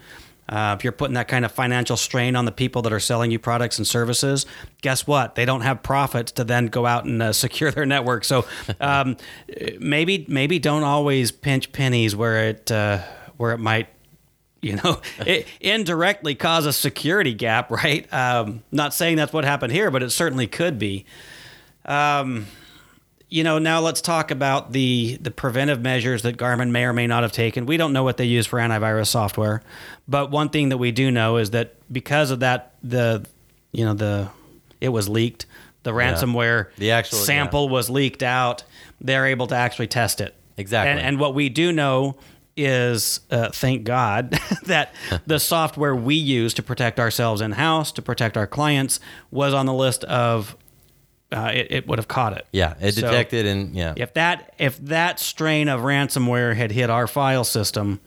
uh, 0.48 0.74
if 0.80 0.86
you're 0.86 0.94
putting 0.94 1.16
that 1.16 1.28
kind 1.28 1.44
of 1.44 1.52
financial 1.52 1.98
strain 1.98 2.38
on 2.38 2.46
the 2.46 2.54
people 2.54 2.82
that 2.84 2.94
are 2.94 3.00
selling 3.02 3.30
you 3.30 3.38
products 3.38 3.78
and 3.78 3.86
services, 3.86 4.46
guess 4.82 5.06
what? 5.06 5.36
They 5.36 5.44
don't 5.44 5.64
have 5.64 5.84
profits 5.84 6.32
to 6.32 6.46
then 6.46 6.68
go 6.68 6.86
out 6.86 7.04
and 7.04 7.22
uh, 7.22 7.34
secure 7.34 7.72
their 7.72 7.86
network. 7.86 8.24
So 8.24 8.46
um, 8.80 9.18
maybe 9.80 10.26
maybe 10.30 10.60
don't 10.60 10.84
always 10.84 11.34
pinch 11.34 11.74
pennies 11.74 12.16
where 12.16 12.48
it 12.48 12.72
uh, 12.72 13.00
where 13.36 13.52
it 13.52 13.58
might 13.58 13.90
you 14.68 14.76
know, 14.76 15.02
it 15.26 15.48
indirectly 15.60 16.36
cause 16.36 16.66
a 16.66 16.74
security 16.74 17.34
gap, 17.34 17.72
right? 17.72 18.12
Um, 18.14 18.64
not 18.72 18.94
saying 18.94 19.18
that's 19.18 19.34
what 19.34 19.46
happened 19.46 19.72
here, 19.74 19.90
but 19.90 20.04
it 20.04 20.12
certainly 20.12 20.48
could 20.48 20.78
be. 20.78 21.06
Um, 21.86 22.48
you 23.30 23.44
know, 23.44 23.60
now 23.60 23.82
let's 23.82 24.00
talk 24.02 24.32
about 24.32 24.72
the 24.72 25.18
the 25.22 25.32
preventive 25.32 25.82
measures 25.82 26.22
that 26.22 26.38
Garmin 26.38 26.70
may 26.72 26.86
or 26.86 26.94
may 26.94 27.08
not 27.08 27.24
have 27.24 27.32
taken. 27.32 27.66
We 27.66 27.76
don't 27.78 27.92
know 27.92 28.04
what 28.04 28.18
they 28.18 28.26
use 28.26 28.48
for 28.48 28.58
antivirus 28.60 29.08
software, 29.08 29.62
but 30.08 30.32
one 30.32 30.50
thing 30.50 30.70
that 30.70 30.78
we 30.78 30.92
do 30.92 31.12
know 31.12 31.38
is 31.38 31.52
that 31.52 31.76
because 31.92 32.32
of 32.32 32.40
that, 32.40 32.74
the 32.84 33.26
you 33.72 33.84
know 33.84 33.94
the 33.94 34.30
it 34.80 34.90
was 34.90 35.10
leaked. 35.10 35.46
The 35.84 35.92
ransomware 35.92 36.68
The 36.78 36.92
actual- 36.92 37.20
sample 37.20 37.70
was 37.70 37.90
leaked 37.90 38.22
out. 38.24 38.64
They're 39.00 39.26
able 39.28 39.48
to 39.48 39.56
actually 39.56 39.88
test 39.88 40.20
it. 40.20 40.36
Exactly. 40.58 40.92
And, 40.92 41.00
and 41.00 41.20
what 41.20 41.34
we 41.34 41.50
do 41.50 41.72
know 41.72 42.18
is, 42.58 43.22
uh, 43.32 43.50
thank 43.52 43.84
God, 43.84 44.32
that 44.66 44.94
the 45.26 45.40
software 45.40 45.96
we 45.96 46.16
use 46.16 46.54
to 46.56 46.64
protect 46.64 47.00
ourselves 47.00 47.40
in 47.42 47.54
house, 47.54 47.92
to 47.94 48.02
protect 48.02 48.36
our 48.36 48.48
clients, 48.48 49.00
was 49.32 49.54
on 49.54 49.66
the 49.66 49.74
list 49.74 50.04
of. 50.06 50.58
Uh, 51.30 51.52
it, 51.54 51.68
it 51.72 51.88
would 51.88 52.00
have 52.00 52.08
caught 52.08 52.32
it. 52.38 52.46
Yeah, 52.54 52.76
it 52.80 52.94
So- 52.94 53.02
detected 53.02 53.46
and 53.46 53.76
yeah. 53.76 53.94
If 53.98 54.14
that 54.14 54.54
if 54.58 54.78
that 54.86 55.20
strain 55.20 55.68
of 55.68 55.82
ransomware 55.82 56.56
had 56.56 56.72
hit 56.72 56.90
our 56.90 57.06
file 57.06 57.44
system, 57.44 58.00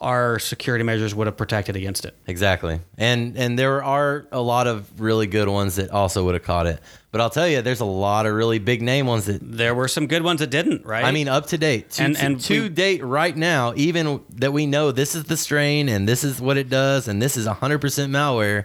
our 0.00 0.38
security 0.38 0.84
measures 0.84 1.14
would 1.14 1.26
have 1.26 1.36
protected 1.36 1.76
against 1.76 2.04
it. 2.04 2.14
Exactly. 2.26 2.80
And 2.98 3.36
and 3.38 3.58
there 3.58 3.82
are 3.82 4.26
a 4.32 4.40
lot 4.40 4.66
of 4.66 5.00
really 5.00 5.26
good 5.26 5.48
ones 5.48 5.76
that 5.76 5.90
also 5.90 6.24
would 6.24 6.34
have 6.34 6.42
caught 6.42 6.66
it. 6.66 6.80
But 7.12 7.20
I'll 7.20 7.30
tell 7.30 7.46
you, 7.48 7.62
there's 7.62 7.80
a 7.80 7.84
lot 7.86 8.26
of 8.26 8.34
really 8.34 8.58
big 8.58 8.82
name 8.82 9.06
ones 9.06 9.26
that 9.26 9.38
There 9.40 9.74
were 9.74 9.86
some 9.88 10.06
good 10.08 10.22
ones 10.22 10.40
that 10.40 10.50
didn't, 10.50 10.84
right? 10.84 11.04
I 11.04 11.12
mean 11.12 11.28
up 11.28 11.46
to 11.48 11.58
date. 11.58 11.90
To, 11.92 12.02
And- 12.02 12.16
to- 12.16 12.22
and 12.24 12.40
to 12.40 12.62
we- 12.62 12.68
date 12.68 13.04
right 13.04 13.36
now, 13.36 13.72
even 13.76 14.20
that 14.36 14.52
we 14.52 14.66
know 14.66 14.90
this 14.90 15.14
is 15.14 15.24
the 15.24 15.36
strain 15.36 15.88
and 15.88 16.08
this 16.08 16.24
is 16.24 16.40
what 16.40 16.56
it 16.56 16.68
does 16.68 17.06
and 17.08 17.22
this 17.22 17.36
is 17.36 17.46
100% 17.46 18.10
malware. 18.10 18.64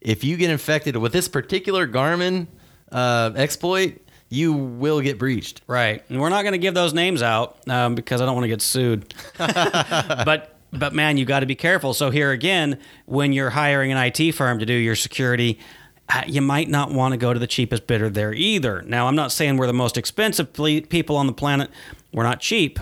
If 0.00 0.24
you 0.24 0.36
get 0.36 0.50
infected 0.50 0.96
with 0.96 1.12
this 1.12 1.28
particular 1.28 1.86
Garmin 1.86 2.48
uh, 2.92 3.30
exploit, 3.36 4.00
you 4.28 4.52
will 4.52 5.00
get 5.00 5.18
breached. 5.18 5.62
Right, 5.66 6.02
and 6.08 6.20
we're 6.20 6.28
not 6.28 6.42
going 6.42 6.52
to 6.52 6.58
give 6.58 6.74
those 6.74 6.94
names 6.94 7.22
out 7.22 7.58
um, 7.68 7.94
because 7.94 8.20
I 8.20 8.26
don't 8.26 8.34
want 8.34 8.44
to 8.44 8.48
get 8.48 8.62
sued. 8.62 9.14
but 9.38 10.54
but 10.72 10.94
man, 10.94 11.16
you 11.16 11.24
got 11.24 11.40
to 11.40 11.46
be 11.46 11.54
careful. 11.54 11.94
So 11.94 12.10
here 12.10 12.30
again, 12.30 12.78
when 13.06 13.32
you're 13.32 13.50
hiring 13.50 13.92
an 13.92 13.98
IT 13.98 14.32
firm 14.32 14.58
to 14.58 14.66
do 14.66 14.74
your 14.74 14.96
security, 14.96 15.58
uh, 16.08 16.22
you 16.26 16.40
might 16.40 16.68
not 16.68 16.90
want 16.90 17.12
to 17.12 17.18
go 17.18 17.32
to 17.32 17.38
the 17.38 17.46
cheapest 17.46 17.86
bidder 17.86 18.10
there 18.10 18.32
either. 18.32 18.82
Now, 18.82 19.08
I'm 19.08 19.16
not 19.16 19.32
saying 19.32 19.56
we're 19.56 19.66
the 19.66 19.72
most 19.72 19.96
expensive 19.96 20.52
ple- 20.52 20.82
people 20.82 21.16
on 21.16 21.26
the 21.26 21.32
planet. 21.32 21.70
We're 22.12 22.22
not 22.22 22.40
cheap, 22.40 22.78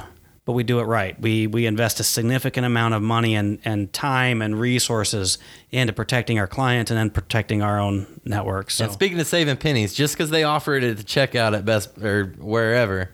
but 0.46 0.52
we 0.52 0.62
do 0.62 0.78
it 0.78 0.84
right. 0.84 1.20
We 1.20 1.46
we 1.46 1.66
invest 1.66 2.00
a 2.00 2.04
significant 2.04 2.64
amount 2.64 2.94
of 2.94 3.02
money 3.02 3.34
and, 3.34 3.58
and 3.64 3.92
time 3.92 4.40
and 4.40 4.58
resources 4.58 5.36
into 5.70 5.92
protecting 5.92 6.38
our 6.38 6.46
clients 6.46 6.90
and 6.90 6.96
then 6.96 7.10
protecting 7.10 7.60
our 7.62 7.78
own 7.78 8.06
network. 8.24 8.70
So 8.70 8.84
And 8.84 8.92
speaking 8.94 9.20
of 9.20 9.26
saving 9.26 9.58
pennies, 9.58 9.92
just 9.92 10.14
because 10.14 10.30
they 10.30 10.44
offer 10.44 10.74
it 10.76 10.84
at 10.84 10.96
the 10.96 11.02
checkout 11.04 11.54
at 11.54 11.64
Best 11.66 11.98
or 11.98 12.32
wherever, 12.38 13.10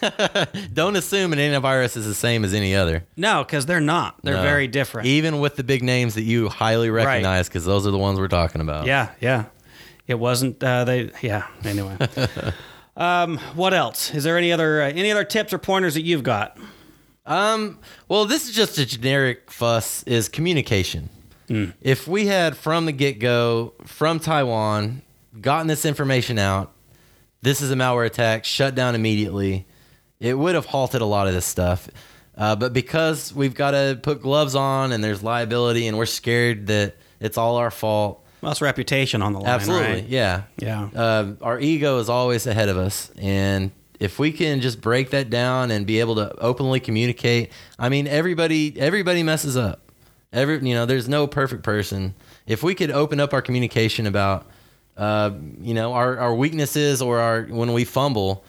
don't 0.72 0.94
assume 0.96 1.32
an 1.32 1.40
antivirus 1.40 1.96
is 1.96 2.06
the 2.06 2.14
same 2.14 2.44
as 2.44 2.54
any 2.54 2.74
other. 2.76 3.04
no, 3.16 3.42
because 3.44 3.66
they're 3.66 3.80
not. 3.80 4.16
They're 4.22 4.36
No. 4.36 4.42
very 4.42 4.68
different. 4.68 5.08
Even 5.08 5.40
with 5.40 5.56
the 5.56 5.64
big 5.64 5.82
names 5.82 6.14
that 6.14 6.22
you 6.22 6.48
highly 6.48 6.88
recognize, 6.90 7.48
because 7.48 7.64
those 7.64 7.86
are 7.86 7.90
the 7.90 7.98
ones 7.98 8.18
we're 8.20 8.28
talking 8.28 8.60
about. 8.60 8.86
Yeah, 8.86 9.10
yeah. 9.20 9.46
It 10.06 10.14
wasn't. 10.18 10.62
Uh, 10.62 10.84
they. 10.84 11.10
Yeah. 11.22 11.46
Anyway. 11.64 11.96
um, 12.96 13.38
what 13.54 13.74
else? 13.74 14.14
Is 14.14 14.24
there 14.24 14.36
any 14.36 14.52
other 14.52 14.82
uh, 14.82 14.88
any 14.88 15.10
other 15.10 15.24
tips 15.24 15.52
or 15.52 15.58
pointers 15.58 15.94
that 15.94 16.02
you've 16.02 16.22
got? 16.22 16.58
Um. 17.26 17.78
Well, 18.08 18.24
this 18.24 18.48
is 18.48 18.54
just 18.54 18.78
a 18.78 18.86
generic 18.86 19.50
fuss. 19.50 20.02
Is 20.04 20.28
communication. 20.28 21.08
If 21.82 22.08
we 22.08 22.26
had 22.26 22.56
from 22.56 22.86
the 22.86 22.92
get 22.92 23.18
go, 23.18 23.74
from 23.84 24.20
Taiwan, 24.20 25.02
gotten 25.38 25.66
this 25.66 25.84
information 25.84 26.38
out, 26.38 26.72
this 27.42 27.60
is 27.60 27.70
a 27.70 27.74
malware 27.74 28.06
attack, 28.06 28.44
shut 28.44 28.74
down 28.74 28.94
immediately, 28.94 29.66
it 30.18 30.34
would 30.38 30.54
have 30.54 30.66
halted 30.66 31.02
a 31.02 31.04
lot 31.04 31.26
of 31.26 31.34
this 31.34 31.44
stuff. 31.44 31.90
Uh, 32.38 32.56
but 32.56 32.72
because 32.72 33.34
we've 33.34 33.54
got 33.54 33.72
to 33.72 33.98
put 34.02 34.22
gloves 34.22 34.54
on 34.54 34.92
and 34.92 35.04
there's 35.04 35.22
liability 35.22 35.86
and 35.88 35.98
we're 35.98 36.06
scared 36.06 36.68
that 36.68 36.96
it's 37.20 37.36
all 37.36 37.56
our 37.56 37.70
fault, 37.70 38.21
Well, 38.42 38.52
it's 38.52 38.60
reputation 38.60 39.22
on 39.22 39.32
the 39.32 39.38
line. 39.38 39.48
absolutely, 39.48 39.92
Right? 39.92 40.08
yeah, 40.08 40.42
Yeah. 40.58 40.88
uh, 40.94 41.32
our 41.40 41.58
ego 41.60 41.98
is 42.00 42.08
always 42.10 42.46
ahead 42.46 42.68
of 42.68 42.76
us 42.76 43.10
and 43.18 43.70
if 44.00 44.18
we 44.18 44.32
can 44.32 44.60
just 44.60 44.80
break 44.80 45.10
that 45.10 45.30
down 45.30 45.70
and 45.70 45.86
be 45.86 46.00
able 46.00 46.16
to 46.16 46.34
openly 46.40 46.80
communicate 46.80 47.52
i 47.78 47.88
mean 47.88 48.08
everybody 48.08 48.74
everybody 48.78 49.22
messes 49.22 49.56
up 49.56 49.78
Every 50.34 50.66
you 50.66 50.74
know, 50.74 50.86
there's 50.86 51.10
no 51.10 51.26
perfect 51.26 51.62
person. 51.62 52.14
If 52.46 52.62
we 52.62 52.74
could 52.74 52.90
open 52.90 53.20
up 53.20 53.34
our 53.34 53.42
communication 53.42 54.06
about, 54.06 54.46
uh, 54.96 55.30
you 55.60 55.74
know, 55.74 55.92
our, 55.92 56.16
our 56.18 56.34
weaknesses 56.34 57.02
or 57.02 57.18
our 57.18 57.42
when 57.42 57.74
we 57.74 57.84
fumble, 57.84 58.42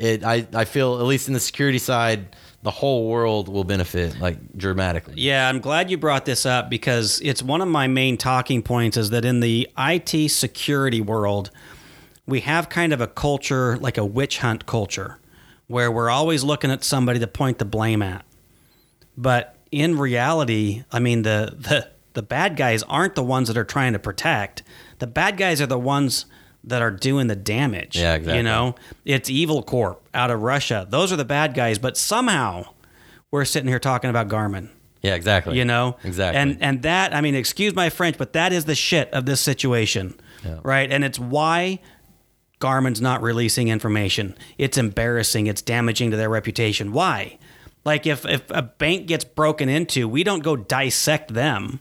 it 0.00 0.24
I 0.24 0.46
I 0.54 0.64
feel 0.64 0.98
at 0.98 1.04
least 1.04 1.28
in 1.28 1.34
the 1.34 1.40
security 1.40 1.78
side, 1.78 2.34
the 2.62 2.70
whole 2.70 3.08
world 3.08 3.48
will 3.48 3.64
benefit 3.64 4.18
like 4.18 4.38
dramatically. 4.56 5.14
Yeah, 5.18 5.48
I'm 5.48 5.60
glad 5.60 5.90
you 5.90 5.98
brought 5.98 6.24
this 6.24 6.46
up 6.46 6.70
because 6.70 7.20
it's 7.22 7.42
one 7.42 7.60
of 7.60 7.68
my 7.68 7.86
main 7.86 8.16
talking 8.16 8.62
points 8.62 8.96
is 8.96 9.10
that 9.10 9.24
in 9.24 9.40
the 9.40 9.68
IT 9.78 10.30
security 10.30 11.02
world, 11.02 11.50
we 12.26 12.40
have 12.40 12.70
kind 12.70 12.94
of 12.94 13.02
a 13.02 13.06
culture, 13.06 13.76
like 13.76 13.98
a 13.98 14.04
witch 14.04 14.38
hunt 14.38 14.64
culture, 14.64 15.18
where 15.66 15.92
we're 15.92 16.10
always 16.10 16.42
looking 16.42 16.70
at 16.70 16.82
somebody 16.82 17.18
to 17.18 17.26
point 17.26 17.58
the 17.58 17.66
blame 17.66 18.00
at. 18.00 18.24
But 19.18 19.56
in 19.70 19.98
reality, 19.98 20.84
I 20.90 20.98
mean 20.98 21.22
the 21.22 21.54
the 21.58 21.90
the 22.14 22.22
bad 22.22 22.56
guys 22.56 22.82
aren't 22.84 23.16
the 23.16 23.22
ones 23.22 23.48
that 23.48 23.58
are 23.58 23.64
trying 23.64 23.92
to 23.92 23.98
protect. 23.98 24.62
The 24.98 25.06
bad 25.06 25.36
guys 25.36 25.60
are 25.60 25.66
the 25.66 25.78
ones 25.78 26.24
that 26.64 26.82
are 26.82 26.90
doing 26.90 27.26
the 27.26 27.36
damage. 27.36 27.96
Yeah, 27.98 28.14
exactly. 28.14 28.36
You 28.36 28.42
know, 28.42 28.74
it's 29.04 29.30
Evil 29.30 29.62
Corp 29.62 30.02
out 30.12 30.30
of 30.30 30.42
Russia. 30.42 30.86
Those 30.88 31.12
are 31.12 31.16
the 31.16 31.24
bad 31.24 31.54
guys, 31.54 31.78
but 31.78 31.96
somehow 31.96 32.64
we're 33.30 33.44
sitting 33.44 33.68
here 33.68 33.78
talking 33.78 34.10
about 34.10 34.28
Garmin. 34.28 34.68
Yeah, 35.02 35.14
exactly. 35.14 35.56
You 35.56 35.64
know, 35.64 35.96
Exactly. 36.04 36.38
and 36.38 36.58
and 36.62 36.82
that 36.82 37.14
I 37.14 37.22
mean, 37.22 37.34
excuse 37.34 37.74
my 37.74 37.88
French, 37.88 38.18
but 38.18 38.34
that 38.34 38.52
is 38.52 38.66
the 38.66 38.74
shit 38.74 39.08
of 39.14 39.24
this 39.24 39.40
situation, 39.40 40.14
Yeah. 40.44 40.58
right? 40.62 40.90
And 40.92 41.02
it's 41.04 41.18
why 41.18 41.80
Garmin's 42.60 43.00
not 43.00 43.22
releasing 43.22 43.68
information. 43.68 44.36
It's 44.58 44.76
embarrassing. 44.76 45.46
It's 45.46 45.62
damaging 45.62 46.10
to 46.10 46.18
their 46.18 46.28
reputation. 46.28 46.92
Why? 46.92 47.38
Like 47.86 48.06
if 48.06 48.26
if 48.26 48.42
a 48.50 48.60
bank 48.60 49.06
gets 49.06 49.24
broken 49.24 49.70
into, 49.70 50.06
we 50.06 50.22
don't 50.22 50.42
go 50.42 50.54
dissect 50.56 51.32
them. 51.32 51.80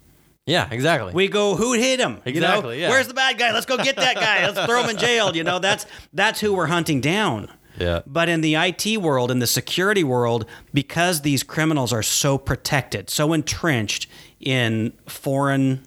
Yeah, 0.50 0.68
exactly. 0.72 1.14
We 1.14 1.28
go, 1.28 1.56
who 1.56 1.74
hit 1.74 2.00
him? 2.00 2.22
You 2.26 2.42
know? 2.42 2.48
Exactly, 2.48 2.82
yeah. 2.82 2.90
Where's 2.90 3.08
the 3.08 3.14
bad 3.14 3.38
guy? 3.38 3.54
Let's 3.54 3.66
go 3.66 3.78
get 3.78 3.96
that 3.98 4.16
guy. 4.16 4.48
Let's 4.48 4.66
throw 4.66 4.84
him 4.84 4.90
in 4.90 4.98
jail. 4.98 5.36
You 5.36 5.44
know, 5.44 5.60
that's 5.60 5.86
that's 6.14 6.40
who 6.40 6.54
we're 6.54 6.68
hunting 6.68 7.02
down. 7.02 7.50
Yeah. 7.78 8.02
But 8.06 8.28
in 8.30 8.42
the 8.42 8.56
IT 8.56 8.98
world, 8.98 9.32
in 9.32 9.40
the 9.40 9.48
security 9.48 10.04
world, 10.04 10.46
because 10.74 11.22
these 11.22 11.44
criminals 11.44 11.94
are 11.94 12.04
so 12.04 12.38
protected, 12.38 13.10
so 13.10 13.32
entrenched 13.32 14.08
in 14.40 14.94
foreign 15.08 15.86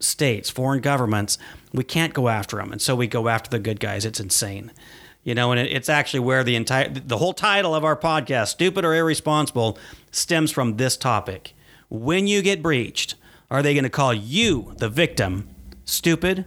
states, 0.00 0.50
foreign 0.50 0.80
governments, 0.80 1.38
we 1.72 1.84
can't 1.84 2.12
go 2.12 2.28
after 2.28 2.56
them, 2.56 2.72
and 2.72 2.82
so 2.82 2.96
we 2.96 3.06
go 3.06 3.28
after 3.28 3.48
the 3.48 3.58
good 3.58 3.80
guys. 3.80 4.04
It's 4.04 4.20
insane. 4.20 4.72
You 5.22 5.34
know, 5.34 5.52
and 5.52 5.60
it, 5.60 5.70
it's 5.70 5.88
actually 5.88 6.20
where 6.20 6.42
the 6.42 6.56
entire 6.56 6.88
the 6.88 7.18
whole 7.18 7.34
title 7.34 7.74
of 7.74 7.84
our 7.84 7.96
podcast, 7.96 8.48
"Stupid 8.48 8.84
or 8.84 8.94
Irresponsible," 8.94 9.78
stems 10.10 10.50
from 10.50 10.76
this 10.76 10.96
topic. 10.96 11.54
When 11.88 12.26
you 12.26 12.42
get 12.42 12.62
breached, 12.62 13.14
are 13.50 13.62
they 13.62 13.74
going 13.74 13.84
to 13.84 13.90
call 13.90 14.14
you, 14.14 14.74
the 14.78 14.88
victim, 14.88 15.48
stupid 15.84 16.46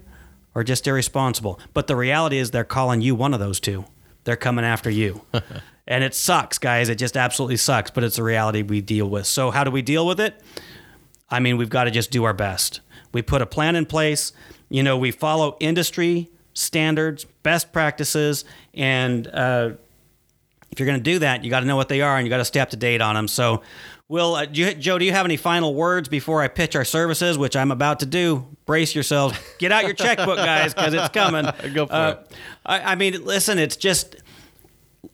or 0.55 0.63
just 0.63 0.87
irresponsible? 0.87 1.59
But 1.73 1.87
the 1.87 1.95
reality 1.95 2.37
is, 2.37 2.51
they're 2.51 2.63
calling 2.63 3.01
you 3.01 3.15
one 3.15 3.33
of 3.33 3.39
those 3.39 3.59
two. 3.59 3.85
They're 4.23 4.35
coming 4.35 4.63
after 4.63 4.89
you. 4.89 5.21
and 5.87 6.03
it 6.03 6.15
sucks, 6.15 6.57
guys. 6.57 6.89
It 6.89 6.95
just 6.95 7.17
absolutely 7.17 7.57
sucks, 7.57 7.91
but 7.91 8.03
it's 8.03 8.17
a 8.17 8.23
reality 8.23 8.61
we 8.61 8.81
deal 8.81 9.09
with. 9.09 9.25
So, 9.25 9.51
how 9.51 9.63
do 9.63 9.71
we 9.71 9.81
deal 9.81 10.07
with 10.07 10.19
it? 10.19 10.39
I 11.29 11.39
mean, 11.39 11.57
we've 11.57 11.69
got 11.69 11.85
to 11.85 11.91
just 11.91 12.11
do 12.11 12.23
our 12.23 12.33
best. 12.33 12.79
We 13.11 13.21
put 13.21 13.41
a 13.41 13.45
plan 13.45 13.75
in 13.75 13.85
place. 13.85 14.31
You 14.69 14.83
know, 14.83 14.97
we 14.97 15.11
follow 15.11 15.57
industry 15.59 16.29
standards, 16.53 17.25
best 17.41 17.73
practices, 17.73 18.45
and 18.73 19.27
uh, 19.27 19.71
if 20.71 20.79
you're 20.79 20.87
going 20.87 20.99
to 20.99 21.03
do 21.03 21.19
that, 21.19 21.43
you 21.43 21.49
got 21.49 21.59
to 21.59 21.65
know 21.65 21.75
what 21.75 21.89
they 21.89 22.01
are 22.01 22.17
and 22.17 22.25
you 22.25 22.29
got 22.29 22.37
to 22.37 22.45
stay 22.45 22.59
up 22.59 22.71
to 22.71 22.77
date 22.77 23.01
on 23.01 23.15
them. 23.15 23.27
So, 23.27 23.61
Will, 24.13 24.35
uh, 24.35 24.45
do 24.45 24.61
you, 24.61 24.73
Joe, 24.75 24.99
do 24.99 25.05
you 25.05 25.11
have 25.11 25.25
any 25.25 25.37
final 25.37 25.73
words 25.73 26.07
before 26.07 26.43
I 26.43 26.47
pitch 26.47 26.75
our 26.75 26.85
services, 26.85 27.35
which 27.35 27.55
I'm 27.55 27.71
about 27.71 28.01
to 28.01 28.05
do? 28.05 28.45
Brace 28.67 28.93
yourselves. 28.93 29.35
Get 29.57 29.71
out 29.71 29.85
your 29.85 29.95
checkbook, 29.95 30.37
guys, 30.37 30.71
because 30.75 30.93
it's 30.93 31.09
coming. 31.09 31.51
Go 31.73 31.87
for 31.87 31.93
Uh, 31.93 32.11
it. 32.11 32.31
I, 32.63 32.79
I 32.91 32.95
mean, 32.95 33.25
listen, 33.25 33.57
it's 33.57 33.75
just, 33.75 34.17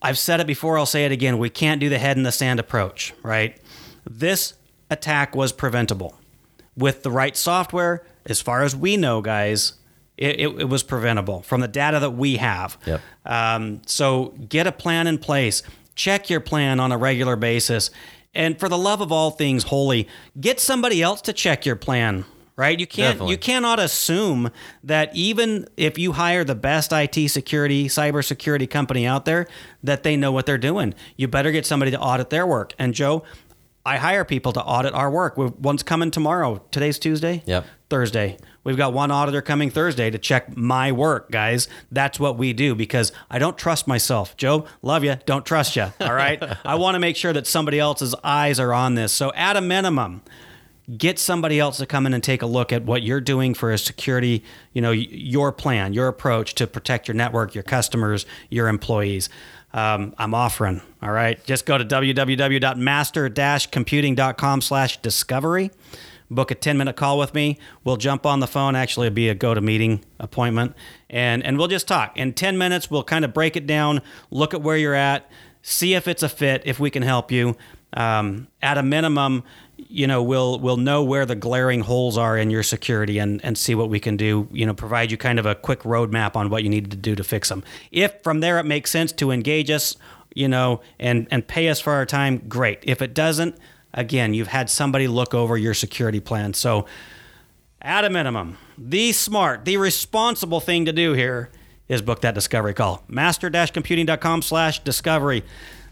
I've 0.02 0.18
said 0.18 0.42
it 0.42 0.48
before, 0.48 0.78
I'll 0.78 0.86
say 0.86 1.06
it 1.06 1.14
again. 1.14 1.38
We 1.38 1.50
can't 1.50 1.80
do 1.80 1.88
the 1.88 1.98
head 1.98 2.18
in 2.18 2.24
the 2.24 2.32
sand 2.34 2.60
approach, 2.60 3.14
right? 3.24 3.58
This 4.06 4.56
attack 4.90 5.34
was 5.34 5.54
preventable. 5.54 6.20
With 6.76 7.04
the 7.04 7.10
right 7.12 7.38
software, 7.38 8.06
as 8.26 8.42
far 8.42 8.64
as 8.64 8.76
we 8.76 8.98
know, 8.98 9.22
guys, 9.22 9.76
it, 10.18 10.42
it, 10.42 10.48
it 10.60 10.66
was 10.68 10.84
preventable 10.84 11.42
from 11.44 11.62
the 11.62 11.70
data 11.70 12.02
that 12.02 12.12
we 12.12 12.36
have. 12.36 12.78
Yep. 12.86 13.02
Um, 13.26 13.82
so 13.86 14.34
get 14.50 14.68
a 14.68 14.74
plan 14.74 15.08
in 15.08 15.20
place. 15.20 15.64
Check 15.96 16.30
your 16.30 16.42
plan 16.42 16.82
on 16.82 16.92
a 16.92 16.98
regular 16.98 17.38
basis. 17.38 17.92
And 18.34 18.60
for 18.60 18.70
the 18.70 18.78
love 18.78 19.02
of 19.02 19.12
all 19.12 19.32
things 19.32 19.64
holy, 19.64 20.08
get 20.40 20.60
somebody 20.60 21.02
else 21.02 21.22
to 21.24 21.34
check 21.34 21.66
your 21.66 21.76
plan. 21.76 22.26
Right? 22.56 22.78
You 22.78 22.88
can't 22.88 23.14
Definitely. 23.14 23.32
you 23.32 23.38
cannot 23.38 23.80
assume 23.80 24.52
that 24.84 25.16
even 25.16 25.66
if 25.78 25.98
you 25.98 26.12
hire 26.12 26.44
the 26.44 26.56
best 26.56 26.92
IT 26.92 27.30
security, 27.30 27.88
cybersecurity 27.88 28.70
company 28.70 29.06
out 29.08 29.24
there, 29.24 29.48
that 29.82 30.04
they 30.04 30.18
know 30.18 30.34
what 30.34 30.46
they're 30.46 30.58
doing. 30.58 30.94
You 31.16 31.30
better 31.30 31.54
get 31.54 31.66
somebody 31.66 31.92
to 31.92 32.00
audit 32.00 32.30
their 32.32 32.46
work. 32.46 32.74
And 32.78 32.94
Joe, 32.94 33.24
I 33.86 33.96
hire 33.96 34.26
people 34.26 34.52
to 34.52 34.62
audit 34.62 34.94
our 34.94 35.10
work. 35.10 35.38
One's 35.38 35.84
coming 35.84 36.12
tomorrow. 36.12 36.62
Today's 36.70 37.00
Tuesday. 37.00 37.44
Yep. 37.46 37.66
Thursday. 37.90 38.38
We've 38.64 38.78
got 38.78 38.94
one 38.94 39.12
auditor 39.12 39.42
coming 39.42 39.70
Thursday 39.70 40.10
to 40.10 40.18
check 40.18 40.56
my 40.56 40.92
work, 40.92 41.32
guys. 41.32 41.68
That's 41.92 42.20
what 42.20 42.38
we 42.38 42.54
do 42.54 42.76
because 42.76 43.12
I 43.30 43.40
don't 43.40 43.58
trust 43.58 43.88
myself. 43.88 44.36
Joe, 44.38 44.66
love 44.82 45.04
you, 45.04 45.18
don't 45.26 45.46
trust 45.46 45.76
you. 45.76 45.92
All 46.00 46.14
right. 46.14 46.42
I 46.66 46.76
want 46.76 46.96
to 46.96 47.00
make 47.00 47.16
sure 47.16 47.34
that 47.34 47.48
somebody 47.48 47.80
else's 47.80 48.16
eyes 48.24 48.60
are 48.60 48.74
on 48.74 48.96
this. 48.96 49.14
So, 49.14 49.32
at 49.34 49.58
a 49.58 49.62
minimum, 49.62 50.22
get 50.98 51.20
somebody 51.20 51.60
else 51.60 51.78
to 51.78 51.86
come 51.86 52.06
in 52.06 52.14
and 52.14 52.24
take 52.24 52.42
a 52.42 52.46
look 52.46 52.74
at 52.74 52.84
what 52.84 53.04
you're 53.04 53.22
doing 53.22 53.54
for 53.54 53.72
a 53.72 53.78
security, 53.78 54.44
you 54.74 54.82
know, 54.82 54.92
your 54.92 55.52
plan, 55.52 55.94
your 55.94 56.08
approach 56.08 56.56
to 56.56 56.66
protect 56.68 57.08
your 57.08 57.16
network, 57.16 57.54
your 57.54 57.64
customers, 57.64 58.26
your 58.50 58.68
employees. 58.68 59.30
Um, 59.72 60.16
I'm 60.18 60.34
offering. 60.34 60.82
All 61.02 61.12
right. 61.12 61.44
Just 61.46 61.68
go 61.68 61.78
to 61.78 61.86
www.master-computing.com 61.86 64.62
slash 64.62 65.02
discovery. 65.02 65.70
Book 66.32 66.52
a 66.52 66.56
10 66.56 66.78
minute 66.78 66.96
call 66.96 67.18
with 67.18 67.34
me. 67.34 67.58
We'll 67.84 67.98
jump 67.98 68.26
on 68.26 68.40
the 68.40 68.48
phone. 68.48 68.76
Actually, 68.76 69.08
it'll 69.08 69.16
be 69.16 69.30
a 69.30 69.36
go 69.36 69.54
to 69.54 69.62
meeting 69.62 70.04
appointment 70.20 70.76
and, 71.10 71.44
and 71.44 71.58
we'll 71.58 71.68
just 71.68 71.88
talk. 71.88 72.16
In 72.18 72.34
10 72.34 72.58
minutes, 72.58 72.92
we'll 72.92 73.04
kind 73.04 73.26
of 73.26 73.34
break 73.34 73.56
it 73.56 73.66
down, 73.66 74.02
look 74.30 74.54
at 74.54 74.62
where 74.62 74.78
you're 74.78 74.94
at, 74.94 75.30
see 75.62 75.94
if 75.94 76.08
it's 76.08 76.24
a 76.24 76.30
fit, 76.30 76.62
if 76.66 76.80
we 76.80 76.90
can 76.90 77.04
help 77.04 77.32
you. 77.32 77.56
Um, 77.94 78.48
at 78.62 78.78
a 78.78 78.84
minimum, 78.84 79.44
you 79.78 80.06
know, 80.06 80.22
we'll 80.22 80.60
we'll 80.60 80.78
know 80.78 81.04
where 81.04 81.26
the 81.26 81.36
glaring 81.36 81.82
holes 81.82 82.18
are 82.18 82.38
in 82.38 82.50
your 82.50 82.64
security 82.64 83.18
and 83.18 83.44
and 83.44 83.58
see 83.58 83.74
what 83.74 83.90
we 83.90 84.00
can 84.00 84.18
do. 84.18 84.48
You 84.52 84.66
know, 84.66 84.74
provide 84.74 85.10
you 85.10 85.18
kind 85.18 85.40
of 85.40 85.46
a 85.46 85.56
quick 85.56 85.82
roadmap 85.82 86.36
on 86.36 86.50
what 86.50 86.64
you 86.64 86.70
need 86.70 86.92
to 86.92 86.98
do 86.98 87.16
to 87.16 87.24
fix 87.24 87.50
them. 87.50 87.64
If 87.92 88.22
from 88.22 88.42
there 88.42 88.60
it 88.60 88.66
makes 88.66 88.92
sense 88.92 89.12
to 89.14 89.32
engage 89.32 89.72
us, 89.72 89.96
you 90.36 90.48
know, 90.48 90.82
and 91.00 91.28
and 91.32 91.48
pay 91.48 91.70
us 91.70 91.80
for 91.80 91.94
our 91.94 92.06
time, 92.06 92.44
great. 92.48 92.80
If 92.84 93.02
it 93.02 93.14
doesn't, 93.16 93.58
again, 93.94 94.34
you've 94.34 94.48
had 94.48 94.70
somebody 94.70 95.08
look 95.08 95.34
over 95.34 95.58
your 95.58 95.74
security 95.74 96.20
plan. 96.20 96.54
So, 96.54 96.86
at 97.82 98.04
a 98.04 98.10
minimum, 98.10 98.58
the 98.78 99.12
smart, 99.14 99.64
the 99.66 99.78
responsible 99.78 100.60
thing 100.60 100.86
to 100.86 100.92
do 100.94 101.14
here 101.14 101.50
is 101.88 102.02
book 102.02 102.22
that 102.22 102.36
discovery 102.36 102.74
call. 102.74 103.04
Master-computing.com 103.08 104.42
slash 104.42 104.80
discovery. 104.80 105.44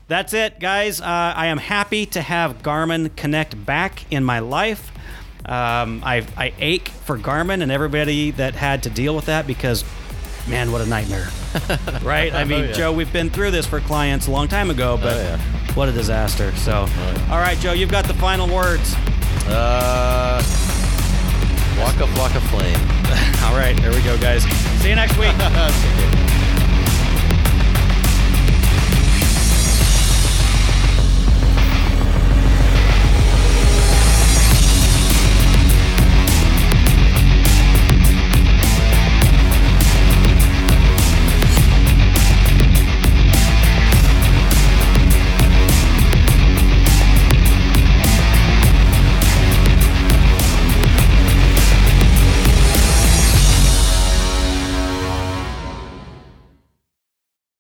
That's 0.10 0.34
it, 0.34 0.60
guys. 0.60 1.02
Uh, 1.02 1.06
I 1.06 1.48
am 1.48 1.58
happy 1.58 2.06
to 2.08 2.22
have 2.22 2.62
Garmin 2.62 3.16
Connect 3.16 3.66
back 3.66 4.06
in 4.12 4.24
my 4.24 4.40
life. 4.40 4.92
Um, 5.46 6.02
I, 6.04 6.26
I 6.36 6.54
ache 6.60 6.90
for 6.90 7.18
Garmin 7.18 7.62
and 7.62 7.72
everybody 7.72 8.32
that 8.32 8.54
had 8.56 8.84
to 8.84 8.90
deal 8.90 9.16
with 9.16 9.26
that 9.26 9.48
because, 9.48 9.84
man, 10.48 10.72
what 10.72 10.82
a 10.82 10.86
nightmare. 10.86 11.28
right? 12.04 12.34
I 12.34 12.44
mean, 12.44 12.60
Oh, 12.60 12.68
yeah. 12.68 12.72
Joe, 12.74 12.92
we've 12.94 13.12
been 13.14 13.30
through 13.30 13.52
this 13.52 13.66
for 13.66 13.80
clients 13.80 14.28
a 14.28 14.32
long 14.32 14.48
time 14.50 14.70
ago, 14.70 14.98
but 15.02 15.14
Oh, 15.14 15.20
yeah. 15.20 15.57
What 15.78 15.88
a 15.88 15.92
disaster. 15.92 16.56
So, 16.56 16.88
all 17.30 17.38
right, 17.38 17.56
Joe, 17.60 17.74
you've 17.74 17.92
got 17.92 18.06
the 18.06 18.14
final 18.16 18.48
words. 18.48 18.96
Uh, 19.46 20.42
Waka 21.78 22.06
Flocka 22.14 22.42
Flame. 22.50 22.80
All 23.46 23.56
right, 23.56 23.80
there 23.80 23.92
we 23.94 24.02
go, 24.02 24.18
guys. 24.18 24.42
See 24.82 24.90
you 24.90 24.96
next 24.96 25.18
week. 25.20 25.36